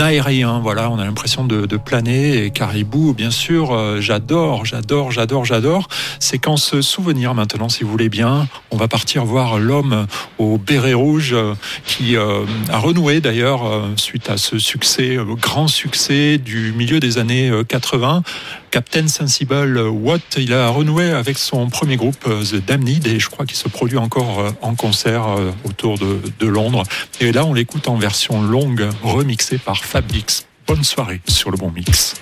aérien. 0.00 0.60
Voilà, 0.60 0.90
on 0.90 0.98
a 0.98 1.04
l'impression 1.04 1.44
de, 1.44 1.76
planer. 1.76 2.46
Et 2.46 2.50
Caribou, 2.52 3.12
bien 3.12 3.30
sûr, 3.30 3.72
euh, 3.72 4.00
j'adore, 4.00 4.64
j'adore, 4.64 5.10
j'adore, 5.10 5.44
j'adore. 5.44 5.88
Séquence 6.20 6.80
souvenir 6.80 7.34
maintenant, 7.34 7.68
si 7.68 7.84
vous 7.84 7.90
voulez 7.90 8.08
bien. 8.08 8.48
On 8.72 8.76
va 8.76 8.88
partir 8.88 9.26
voir 9.26 9.58
l'homme 9.58 10.06
au 10.38 10.56
béret 10.56 10.94
rouge 10.94 11.34
euh, 11.34 11.54
qui 11.84 12.16
euh, 12.16 12.46
a 12.70 12.78
renoué 12.78 13.20
d'ailleurs 13.20 13.66
euh, 13.66 13.92
suite 13.96 14.30
à 14.30 14.38
ce 14.38 14.58
succès, 14.58 15.18
grand 15.40 15.68
succès 15.68 16.38
du 16.38 16.72
milieu 16.72 16.98
des 16.98 17.18
années 17.18 17.50
euh, 17.50 17.64
80. 17.64 18.22
Captain 18.70 19.08
Sensible 19.08 19.78
Watt, 19.78 20.22
il 20.38 20.54
a 20.54 20.68
renoué 20.70 21.10
avec 21.10 21.36
son 21.36 21.68
premier 21.68 21.96
groupe 21.96 22.24
The 22.24 22.64
Damned 22.64 23.06
et 23.06 23.20
je 23.20 23.28
crois 23.28 23.44
qu'il 23.44 23.58
se 23.58 23.68
produit 23.68 23.98
encore 23.98 24.54
en 24.62 24.74
concert 24.74 25.26
autour 25.64 25.98
de, 25.98 26.46
Londres. 26.46 26.84
Et 27.20 27.32
là, 27.32 27.44
on 27.44 27.52
l'écoute 27.52 27.88
en 27.88 27.96
version 27.96 28.40
longue, 28.40 28.88
remixée 29.02 29.58
par 29.58 29.84
Fabrix. 29.84 30.46
Bonne 30.66 30.84
soirée 30.84 31.20
sur 31.28 31.50
le 31.50 31.58
bon 31.58 31.70
mix. 31.70 32.14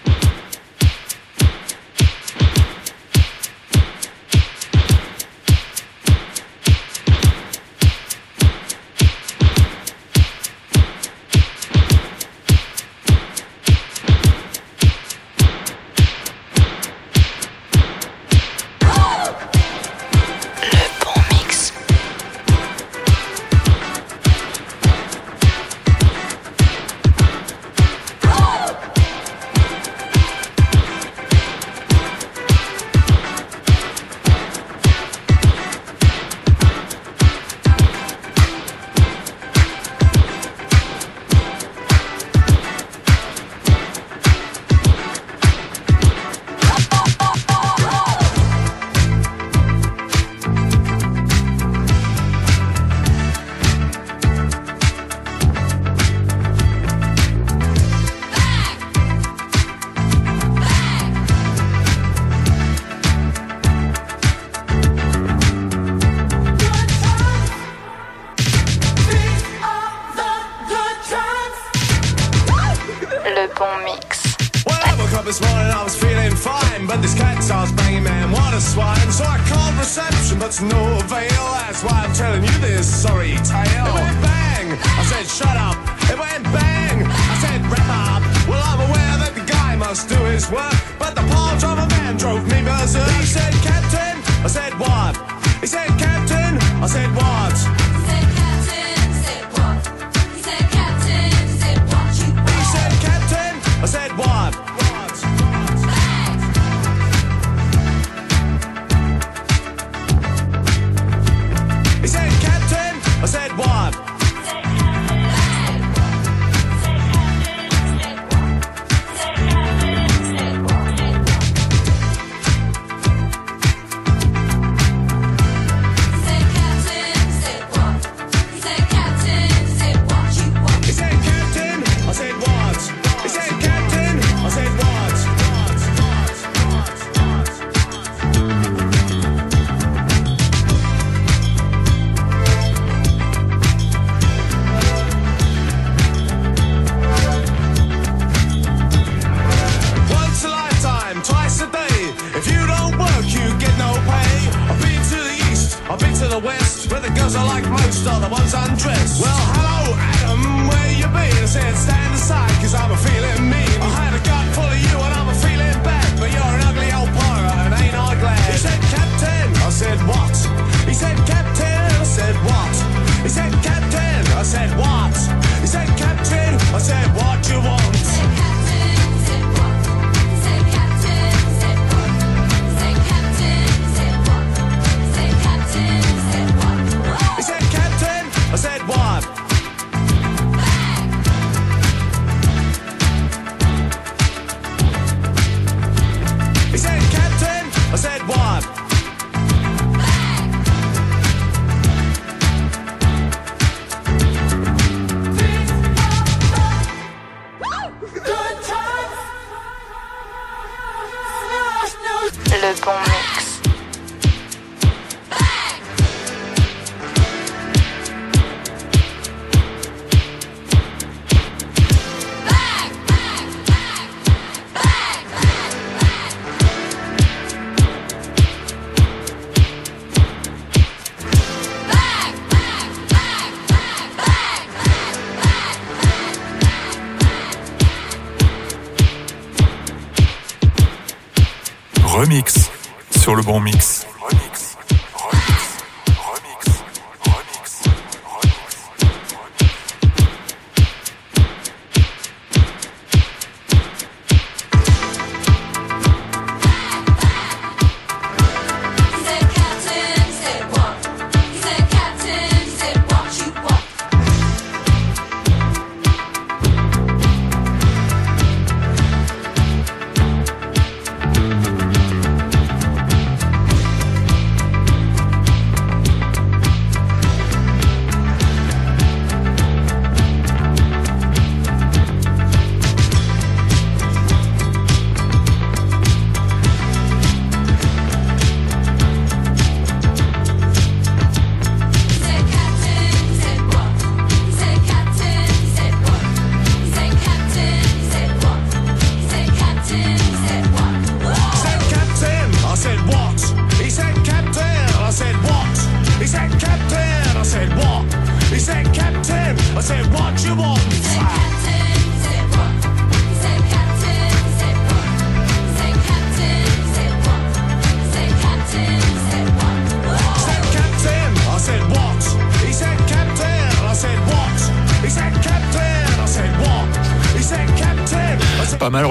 Sur 243.30 243.36
le 243.36 243.44
bon 243.44 243.60
mix. 243.60 243.89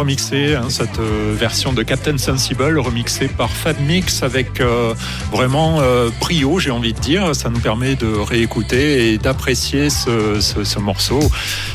Pas 0.10 0.14
mal 0.16 0.22
remixé, 0.40 0.56
hein, 0.56 0.70
cette 0.70 0.98
euh, 1.00 1.36
version 1.38 1.72
de 1.72 1.84
Captain 1.84 2.18
Sensible, 2.18 2.80
remixée 2.80 3.28
par 3.28 3.52
Fab 3.52 3.80
Mix 3.82 4.24
avec 4.24 4.60
euh, 4.60 4.96
vraiment 5.32 5.82
euh, 5.82 6.10
brio, 6.20 6.58
j'ai 6.58 6.72
envie 6.72 6.94
de 6.94 7.00
dire. 7.00 7.36
Ça 7.36 7.50
nous 7.52 7.60
permet 7.60 7.96
de 7.96 8.08
réécouter 8.08 9.14
et 9.14 9.18
d'apprécier 9.20 9.92
ce, 9.92 10.40
ce- 10.42 10.64
ce 10.64 10.80
morceau. 10.80 11.20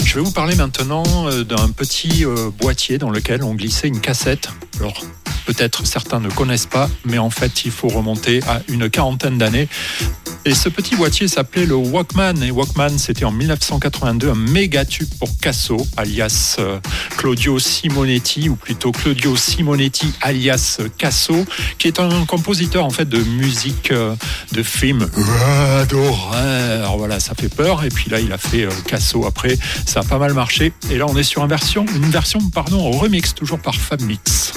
Je 0.04 0.16
vais 0.16 0.20
vous 0.20 0.32
parler 0.32 0.56
maintenant 0.56 1.04
euh, 1.28 1.44
d'un 1.44 1.68
petit 1.70 2.24
euh, 2.24 2.50
boîtier 2.58 2.98
dans 2.98 3.10
lequel 3.10 3.44
on 3.44 3.54
glissait 3.54 3.86
une 3.86 4.00
cassette. 4.00 4.48
Alors, 4.80 5.00
peut-être 5.46 5.86
certains 5.86 6.18
ne 6.18 6.28
connaissent 6.28 6.66
pas, 6.66 6.90
mais 7.04 7.18
en 7.18 7.30
fait, 7.30 7.64
il 7.64 7.70
faut 7.70 7.88
remonter 7.88 8.40
à 8.48 8.62
une 8.68 8.90
quarantaine 8.90 9.38
d'années. 9.38 9.68
Et 10.46 10.54
ce 10.54 10.68
petit 10.68 10.94
boîtier 10.94 11.26
s'appelait 11.26 11.64
le 11.64 11.74
Walkman. 11.74 12.42
Et 12.42 12.50
Walkman, 12.50 12.98
c'était 12.98 13.24
en 13.24 13.32
1982 13.32 14.30
un 14.30 14.34
méga 14.34 14.84
tube 14.84 15.08
pour 15.18 15.30
Casso, 15.38 15.78
alias 15.96 16.56
euh, 16.58 16.78
Claudio 17.16 17.58
Simonetti, 17.58 18.50
ou 18.50 18.56
plutôt 18.56 18.92
Claudio 18.92 19.36
Simonetti, 19.36 20.12
alias 20.20 20.80
Casso, 20.98 21.46
qui 21.78 21.88
est 21.88 21.98
un 21.98 22.26
compositeur 22.26 22.84
en 22.84 22.90
fait 22.90 23.08
de 23.08 23.22
musique 23.22 23.90
euh, 23.90 24.14
de 24.52 24.62
film 24.62 25.08
euh, 25.16 25.86
d'horreur. 25.86 26.96
Voilà, 26.98 27.20
ça 27.20 27.34
fait 27.34 27.48
peur. 27.48 27.84
Et 27.84 27.88
puis 27.88 28.10
là, 28.10 28.20
il 28.20 28.32
a 28.32 28.38
fait 28.38 28.64
euh, 28.64 28.70
Casso 28.86 29.24
après. 29.26 29.56
Ça 29.86 30.00
a 30.00 30.02
pas 30.02 30.18
mal 30.18 30.34
marché. 30.34 30.72
Et 30.90 30.98
là, 30.98 31.06
on 31.08 31.16
est 31.16 31.22
sur 31.22 31.42
une 31.42 31.48
version, 31.48 31.86
une 31.94 32.10
version, 32.10 32.38
pardon, 32.50 32.90
remix, 32.90 33.34
toujours 33.34 33.58
par 33.58 33.74
Fab 33.74 34.02
Mix. 34.02 34.52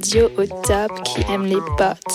Radio 0.00 0.30
au 0.38 0.46
top 0.46 1.02
qui 1.02 1.20
aime 1.30 1.44
les 1.44 1.60
bottes. 1.76 2.09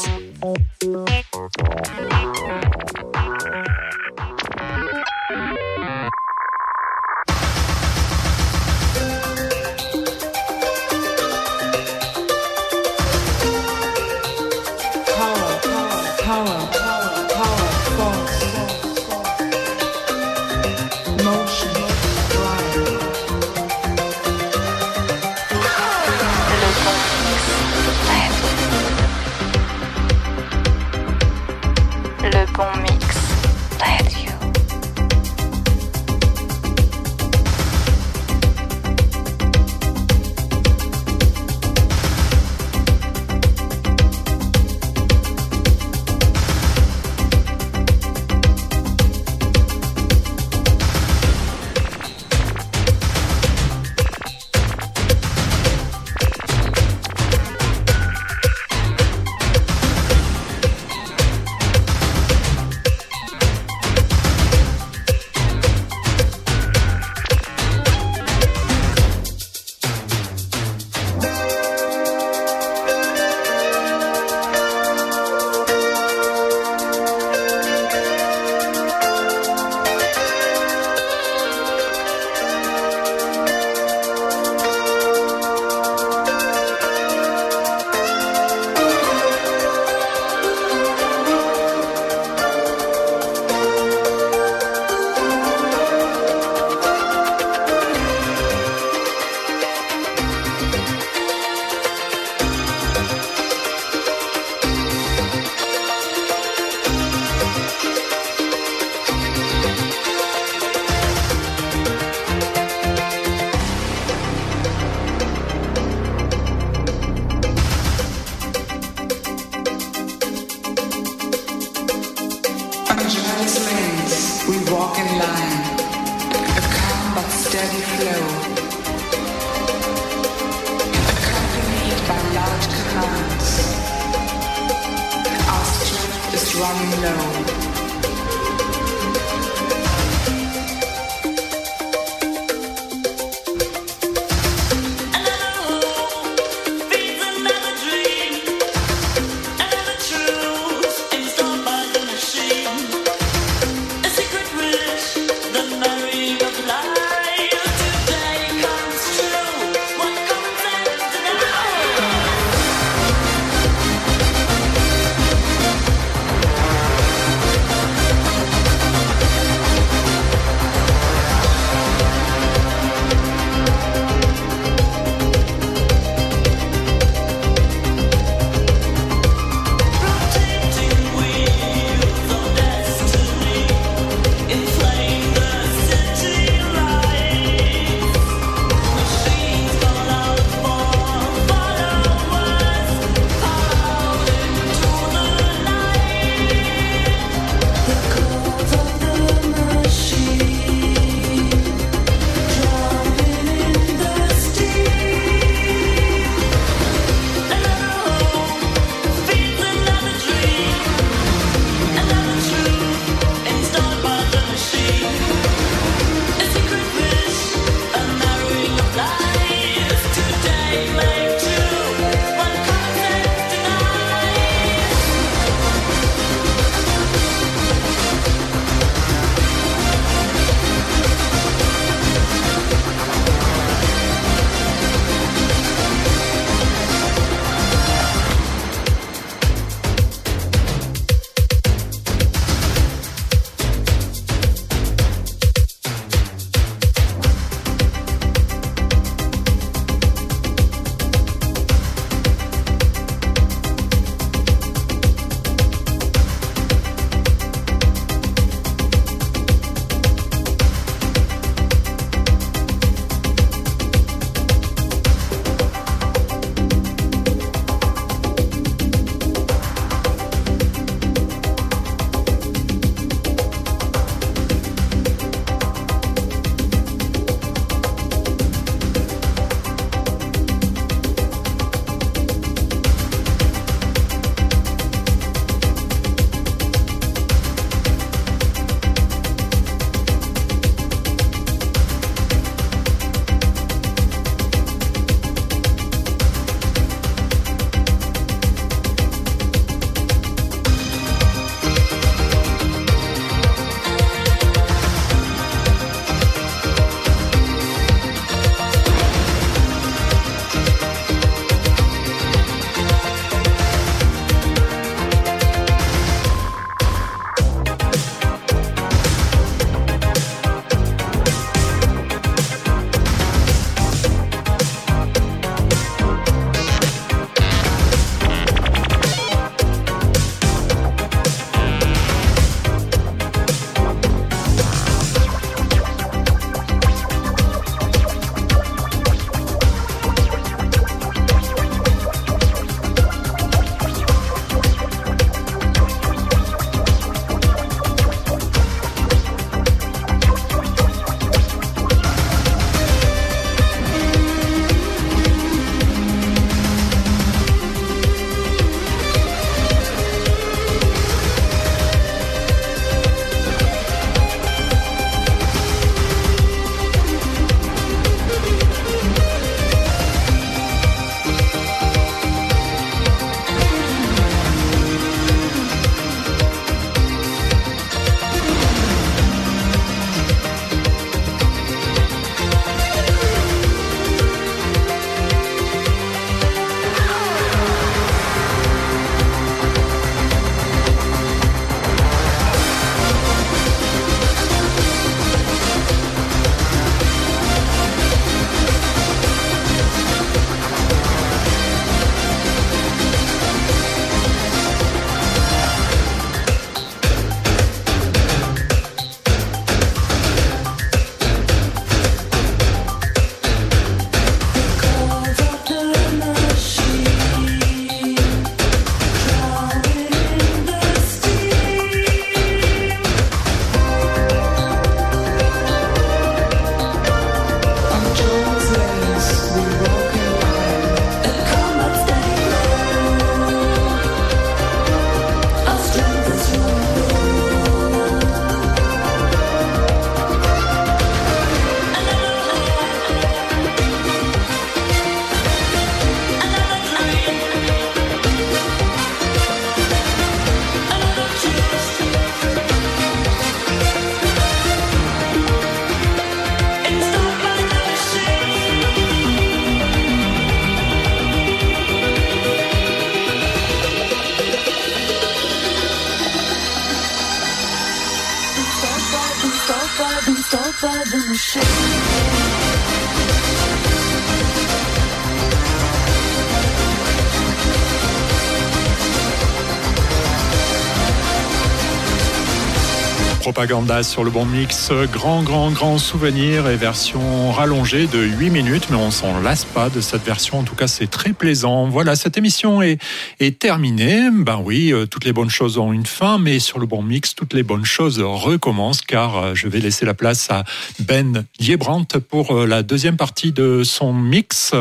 Propaganda 483.66 484.04
sur 484.04 484.24
le 484.24 484.30
bon 484.30 484.46
mix, 484.46 484.92
grand, 485.12 485.42
grand, 485.42 485.72
grand 485.72 485.98
souvenir 485.98 486.70
et 486.70 486.76
version 486.76 487.52
rallongée 487.52 488.06
de 488.06 488.20
8 488.20 488.52
minutes, 488.52 488.88
mais 488.92 488.96
on 488.96 489.10
s'en 489.10 489.42
lasse 489.42 489.66
pas 489.66 489.90
de 489.90 490.02
cette 490.02 490.24
version. 490.24 490.60
En 490.60 490.64
tout 490.64 490.76
cas, 490.76 490.86
c'est 490.86 491.10
très 491.10 491.34
plaisant. 491.34 491.88
Voilà, 491.88 492.16
cette 492.16 492.38
émission 492.38 492.84
est, 492.84 493.02
est 493.40 493.58
terminée. 493.58 494.30
Ben 494.32 494.62
oui, 494.64 494.94
euh, 494.94 495.08
toutes 495.08 495.26
les 495.26 495.34
bonnes 495.34 495.50
choses 495.50 495.80
ont 495.80 495.94
une 495.94 496.06
fin, 496.06 496.38
mais 496.38 496.60
sur 496.60 496.78
le 496.78 496.86
bon 496.86 497.02
mix, 497.02 497.34
toutes 497.34 497.56
les 497.56 497.64
bonnes 497.64 497.86
choses 497.86 498.22
recommencent 498.22 499.02
car 499.02 499.36
euh, 499.38 499.56
je 499.56 499.68
vais 499.68 499.80
laisser 499.80 500.06
la 500.06 500.14
place 500.14 500.52
à 500.52 500.64
Ben 501.00 501.46
Liebrandt 501.60 502.20
pour 502.20 502.52
euh, 502.52 502.68
la 502.68 502.84
deuxième 502.84 503.18
partie 503.18 503.52
de 503.52 503.82
son 503.84 504.14
mix 504.14 504.76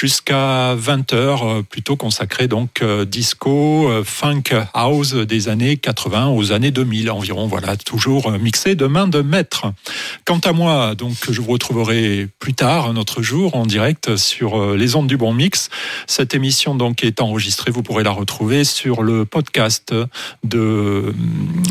jusqu'à 0.00 0.74
20h, 0.76 1.62
plutôt 1.64 1.94
consacré 1.94 2.48
donc 2.48 2.80
euh, 2.80 3.04
disco, 3.04 3.90
euh, 3.90 4.02
funk, 4.02 4.44
house 4.72 5.12
des 5.12 5.50
années 5.50 5.76
80 5.76 6.28
aux 6.28 6.52
années 6.52 6.70
2000 6.70 7.10
environ. 7.10 7.46
Voilà, 7.46 7.76
toujours 7.76 8.28
euh, 8.28 8.38
mixé 8.38 8.74
de 8.76 8.86
main 8.86 9.08
de 9.08 9.20
maître. 9.20 9.66
Quant 10.24 10.38
à 10.38 10.52
moi, 10.52 10.94
donc, 10.94 11.12
je 11.30 11.40
vous 11.42 11.52
retrouverai 11.52 12.28
plus 12.38 12.54
tard, 12.54 12.86
un 12.86 12.96
autre 12.96 13.20
jour, 13.20 13.56
en 13.56 13.66
direct 13.66 14.16
sur 14.16 14.58
euh, 14.58 14.76
les 14.76 14.96
ondes 14.96 15.06
du 15.06 15.18
Bon 15.18 15.34
Mix. 15.34 15.68
Cette 16.06 16.34
émission 16.34 16.74
donc 16.74 17.04
est 17.04 17.20
enregistrée. 17.20 17.70
Vous 17.70 17.82
pourrez 17.82 18.02
la 18.02 18.10
retrouver 18.10 18.64
sur 18.64 19.02
le 19.02 19.26
podcast 19.26 19.94
de, 20.44 21.14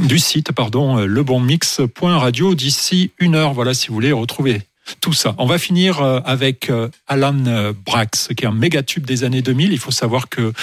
du 0.03 0.19
site, 0.19 0.51
pardon, 0.51 0.99
euh, 0.99 1.05
lebonmix.radio 1.07 2.53
d'ici 2.53 3.11
une 3.17 3.33
heure. 3.33 3.53
Voilà, 3.53 3.73
si 3.73 3.87
vous 3.87 3.95
voulez 3.95 4.11
retrouver 4.11 4.68
tout 5.01 5.13
ça. 5.13 5.35
On 5.37 5.45
va 5.45 5.57
finir 5.57 6.01
euh, 6.01 6.19
avec 6.25 6.69
euh, 6.69 6.89
Alan 7.07 7.45
euh, 7.47 7.73
Brax, 7.85 8.29
qui 8.35 8.43
est 8.43 8.47
un 8.47 8.51
méga 8.51 8.83
tube 8.83 9.05
des 9.05 9.23
années 9.23 9.41
2000. 9.41 9.71
Il 9.71 9.79
faut 9.79 9.91
savoir 9.91 10.29
que 10.29 10.53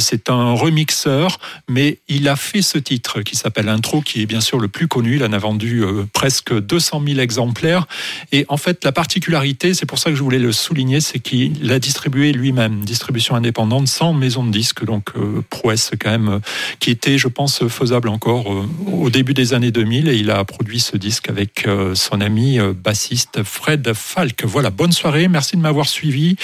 c'est 0.00 0.28
un 0.28 0.52
remixeur, 0.52 1.38
mais 1.68 1.98
il 2.08 2.28
a 2.28 2.36
fait 2.36 2.62
ce 2.62 2.78
titre 2.78 3.22
qui 3.22 3.36
s'appelle 3.36 3.68
Intro, 3.68 4.00
qui 4.00 4.22
est 4.22 4.26
bien 4.26 4.40
sûr 4.40 4.58
le 4.58 4.68
plus 4.68 4.88
connu. 4.88 5.16
Il 5.16 5.24
en 5.24 5.32
a 5.32 5.38
vendu 5.38 5.84
presque 6.12 6.52
200 6.52 7.02
000 7.06 7.20
exemplaires. 7.20 7.86
Et 8.32 8.44
en 8.48 8.56
fait, 8.56 8.84
la 8.84 8.92
particularité, 8.92 9.74
c'est 9.74 9.86
pour 9.86 9.98
ça 9.98 10.10
que 10.10 10.16
je 10.16 10.22
voulais 10.22 10.38
le 10.38 10.52
souligner, 10.52 11.00
c'est 11.00 11.20
qu'il 11.20 11.66
l'a 11.66 11.78
distribué 11.78 12.32
lui-même, 12.32 12.84
distribution 12.84 13.36
indépendante, 13.36 13.86
sans 13.88 14.12
maison 14.12 14.44
de 14.44 14.50
disque, 14.50 14.84
donc 14.84 15.12
prouesse 15.48 15.92
quand 16.00 16.10
même, 16.10 16.40
qui 16.80 16.90
était, 16.90 17.18
je 17.18 17.28
pense, 17.28 17.66
faisable 17.68 18.08
encore 18.08 18.46
au 18.90 19.10
début 19.10 19.34
des 19.34 19.54
années 19.54 19.70
2000. 19.70 20.08
Et 20.08 20.16
il 20.16 20.30
a 20.30 20.44
produit 20.44 20.80
ce 20.80 20.96
disque 20.96 21.28
avec 21.28 21.68
son 21.94 22.20
ami 22.20 22.58
bassiste 22.74 23.42
Fred 23.48 23.92
Falk. 23.94 24.44
Voilà, 24.44 24.70
bonne 24.70 24.92
soirée, 24.92 25.28
merci 25.28 25.56
de 25.56 25.62
m'avoir 25.62 25.88
suivi. 25.88 26.36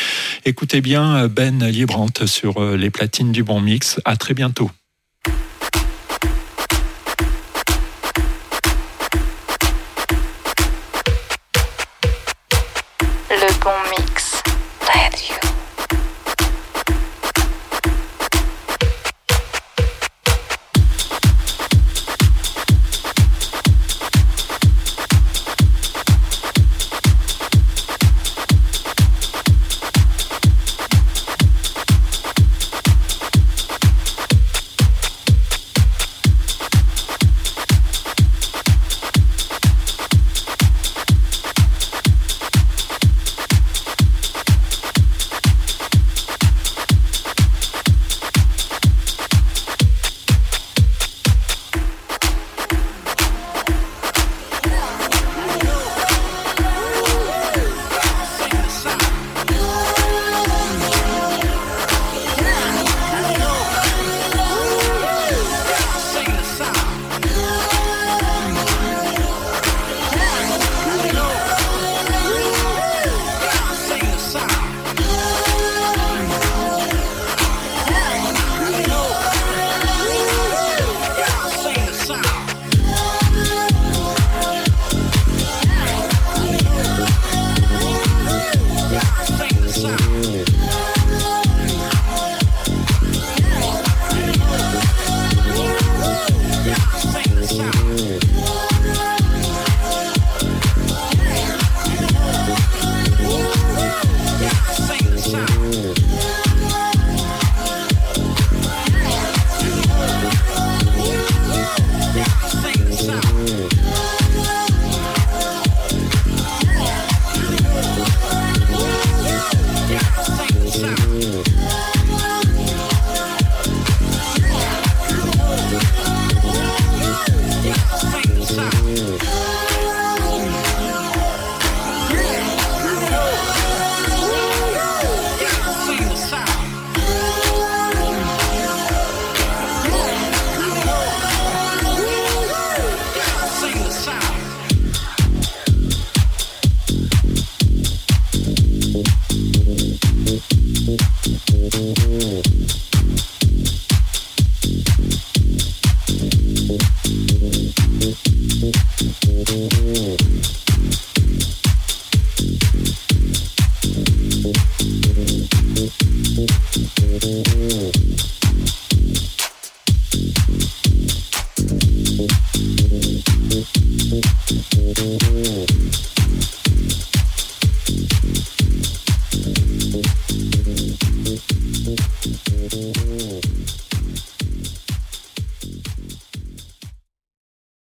Écoutez 0.44 0.80
bien 0.80 1.16
euh, 1.16 1.28
Ben 1.28 1.64
Liebrandt 1.64 2.26
sur 2.26 2.62
euh, 2.62 2.76
les 2.76 2.90
platines 2.90 3.32
du 3.32 3.42
Bon 3.42 3.60
Mix. 3.60 4.00
À 4.04 4.16
très 4.16 4.34
bientôt. 4.34 4.70